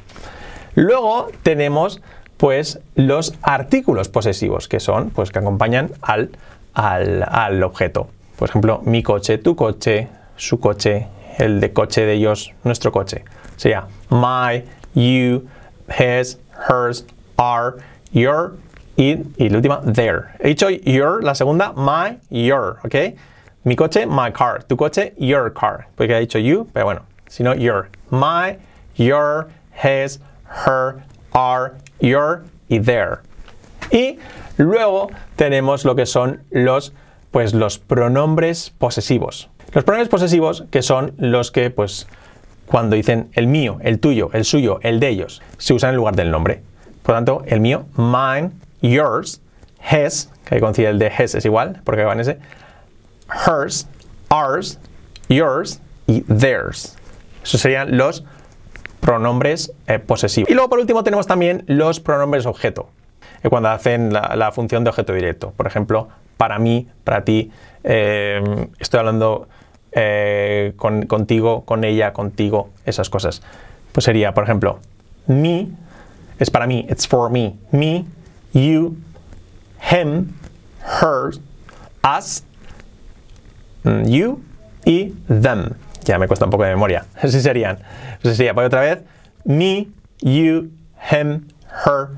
Luego 0.75 1.29
tenemos, 1.43 2.01
pues, 2.43 2.81
los 2.95 3.35
artículos 3.41 4.09
posesivos, 4.09 4.67
que 4.67 4.81
son, 4.81 5.11
pues, 5.11 5.31
que 5.31 5.39
acompañan 5.39 5.91
al, 6.01 6.31
al, 6.73 7.23
al 7.25 7.63
objeto. 7.63 8.09
Por 8.35 8.49
ejemplo, 8.49 8.81
mi 8.83 9.01
coche, 9.01 9.37
tu 9.37 9.55
coche, 9.55 10.09
su 10.35 10.59
coche, 10.59 11.07
el 11.37 11.61
de 11.61 11.71
coche 11.71 12.05
de 12.05 12.15
ellos, 12.15 12.51
nuestro 12.65 12.91
coche. 12.91 13.23
Sería 13.55 13.87
my, 14.09 14.61
you, 14.93 15.47
his, 15.87 16.37
hers, 16.67 17.05
our, 17.37 17.77
your 18.11 18.57
y, 18.97 19.23
y 19.37 19.47
la 19.47 19.59
última 19.59 19.81
their. 19.93 20.35
He 20.41 20.49
dicho 20.49 20.69
your, 20.69 21.23
la 21.23 21.35
segunda 21.35 21.71
my, 21.77 22.17
your, 22.29 22.77
¿ok? 22.83 23.15
Mi 23.63 23.77
coche, 23.77 24.05
my 24.05 24.33
car. 24.33 24.65
Tu 24.65 24.75
coche, 24.75 25.13
your 25.17 25.49
car. 25.49 25.87
Porque 25.95 26.13
ha 26.13 26.19
dicho 26.19 26.39
you, 26.39 26.67
pero 26.73 26.87
bueno, 26.87 27.03
si 27.29 27.41
no 27.41 27.55
your. 27.55 27.87
My, 28.11 28.57
your, 28.97 29.47
his, 29.81 30.19
her, 30.65 31.05
our, 31.33 31.75
your 31.99 32.43
y 32.69 32.79
their. 32.79 33.19
Y 33.91 34.19
luego 34.57 35.09
tenemos 35.35 35.85
lo 35.85 35.95
que 35.95 36.05
son 36.05 36.41
los, 36.51 36.93
pues, 37.31 37.53
los 37.53 37.79
pronombres 37.79 38.71
posesivos. 38.77 39.49
Los 39.73 39.83
pronombres 39.83 40.09
posesivos 40.09 40.65
que 40.71 40.81
son 40.81 41.13
los 41.17 41.51
que, 41.51 41.69
pues, 41.69 42.07
cuando 42.65 42.95
dicen 42.95 43.29
el 43.33 43.47
mío, 43.47 43.77
el 43.81 43.99
tuyo, 43.99 44.29
el 44.33 44.45
suyo, 44.45 44.79
el 44.83 44.99
de 44.99 45.09
ellos, 45.09 45.41
se 45.57 45.73
usan 45.73 45.91
en 45.91 45.95
lugar 45.97 46.15
del 46.15 46.31
nombre. 46.31 46.61
Por 47.03 47.13
lo 47.13 47.17
tanto, 47.17 47.43
el 47.47 47.59
mío, 47.59 47.85
mine, 47.97 48.51
yours, 48.81 49.41
his, 49.79 50.29
que 50.45 50.55
ahí 50.55 50.61
coincide 50.61 50.89
el 50.89 50.99
de 50.99 51.07
his 51.07 51.35
es 51.35 51.45
igual, 51.45 51.81
porque 51.83 52.03
va 52.03 52.13
en 52.13 52.21
ese, 52.21 52.39
hers, 53.47 53.87
ours, 54.29 54.79
yours 55.27 55.81
y 56.07 56.21
theirs. 56.21 56.97
Esos 57.43 57.61
serían 57.61 57.97
los 57.97 58.23
pronombres 59.03 59.73
eh, 59.87 59.99
posesivos. 59.99 60.49
Y 60.49 60.53
luego 60.53 60.69
por 60.69 60.79
último 60.79 61.03
tenemos 61.03 61.27
también 61.27 61.63
los 61.67 61.99
pronombres 61.99 62.45
objeto, 62.45 62.89
eh, 63.43 63.49
cuando 63.49 63.69
hacen 63.69 64.13
la, 64.13 64.51
función 64.51 64.83
de 64.83 64.89
objeto 64.89 65.13
directo. 65.13 65.51
Por 65.55 65.67
ejemplo, 65.67 66.07
para 66.37 66.57
mí, 66.57 66.87
para 67.03 67.23
ti, 67.23 67.51
eh, 67.83 68.41
estoy 68.79 68.99
hablando 68.99 69.47
con- 70.77 71.05
contigo, 71.05 71.65
con 71.65 71.83
ella, 71.83 72.13
contigo, 72.13 72.69
esas 72.85 73.09
cosas. 73.11 73.43
Pues 73.91 74.05
sería, 74.05 74.33
por 74.33 74.43
ejemplo, 74.43 74.79
mi, 75.27 75.71
es 76.39 76.49
para 76.49 76.65
mí, 76.65 76.87
it's 76.89 77.07
for 77.07 77.29
me. 77.29 77.53
Me, 77.71 78.05
you, 78.53 78.95
him, 79.91 80.29
her, 81.01 81.31
us, 82.17 82.43
mm, 83.83 84.05
you 84.05 84.39
y 84.85 85.13
them. 85.27 85.75
Ya 86.03 86.17
me 86.19 86.27
cuesta 86.27 86.45
un 86.45 86.51
poco 86.51 86.63
de 86.63 86.69
memoria. 86.71 87.05
Así 87.21 87.41
serían. 87.41 87.79
Así 88.19 88.35
sería. 88.35 88.53
Voy 88.53 88.65
otra 88.65 88.81
vez. 88.81 88.99
Me, 89.45 89.87
you, 90.21 90.71
him, 91.11 91.47
her, 91.85 92.09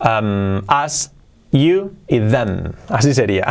um, 0.00 0.62
us, 0.68 1.12
you 1.50 1.92
y 2.08 2.20
them. 2.20 2.72
Así 2.88 3.14
sería. 3.14 3.46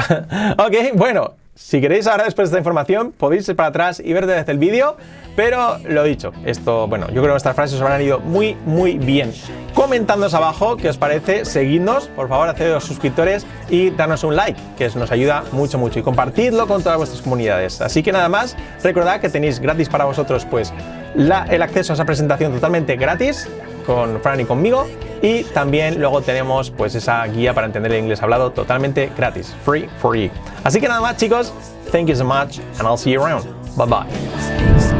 ok, 0.57 0.95
bueno, 0.95 1.35
si 1.59 1.81
queréis 1.81 2.07
ahora 2.07 2.23
después 2.23 2.49
de 2.49 2.53
esta 2.53 2.57
información, 2.57 3.11
podéis 3.11 3.47
ir 3.49 3.55
para 3.55 3.69
atrás 3.69 4.01
y 4.03 4.13
ver 4.13 4.25
desde 4.25 4.51
el 4.51 4.57
vídeo, 4.57 4.95
pero 5.35 5.77
lo 5.87 6.03
dicho, 6.03 6.31
esto, 6.43 6.87
bueno, 6.87 7.07
yo 7.09 7.21
creo 7.21 7.33
que 7.33 7.37
estas 7.37 7.55
frases 7.55 7.75
os 7.75 7.81
habrán 7.81 8.01
ido 8.01 8.19
muy, 8.21 8.55
muy 8.65 8.97
bien. 8.97 9.31
Comentadnos 9.75 10.33
abajo 10.33 10.77
qué 10.77 10.89
os 10.89 10.97
parece, 10.97 11.45
seguidnos, 11.45 12.07
por 12.15 12.27
favor, 12.27 12.57
los 12.57 12.83
suscriptores 12.83 13.45
y 13.69 13.91
danos 13.91 14.23
un 14.23 14.35
like, 14.35 14.59
que 14.77 14.89
nos 14.95 15.11
ayuda 15.11 15.43
mucho, 15.51 15.77
mucho, 15.77 15.99
y 15.99 16.01
compartidlo 16.01 16.65
con 16.65 16.81
todas 16.81 16.97
vuestras 16.97 17.21
comunidades. 17.21 17.81
Así 17.81 18.01
que 18.01 18.13
nada 18.13 18.29
más, 18.29 18.55
recordad 18.81 19.19
que 19.19 19.29
tenéis 19.29 19.59
gratis 19.59 19.89
para 19.89 20.05
vosotros, 20.05 20.45
pues, 20.49 20.73
el 21.13 21.61
acceso 21.61 21.91
a 21.91 21.95
esa 21.95 22.05
presentación 22.05 22.53
totalmente 22.53 22.95
gratis 22.95 23.47
con 23.89 24.21
Fran 24.21 24.39
y 24.39 24.45
conmigo 24.45 24.85
y 25.19 25.43
también 25.45 25.99
luego 25.99 26.21
tenemos 26.21 26.69
pues 26.69 26.93
esa 26.93 27.25
guía 27.25 27.55
para 27.55 27.65
entender 27.65 27.91
el 27.91 28.03
inglés 28.03 28.21
hablado 28.21 28.51
totalmente 28.51 29.11
gratis, 29.17 29.55
free 29.65 29.89
for 29.97 30.15
you. 30.15 30.29
Así 30.63 30.79
que 30.79 30.87
nada 30.87 31.01
más 31.01 31.17
chicos, 31.17 31.51
thank 31.91 32.05
you 32.05 32.15
so 32.15 32.23
much 32.23 32.59
and 32.77 32.83
I'll 32.83 32.97
see 32.97 33.11
you 33.11 33.19
around. 33.19 33.47
Bye 33.75 33.87
bye. 33.87 34.98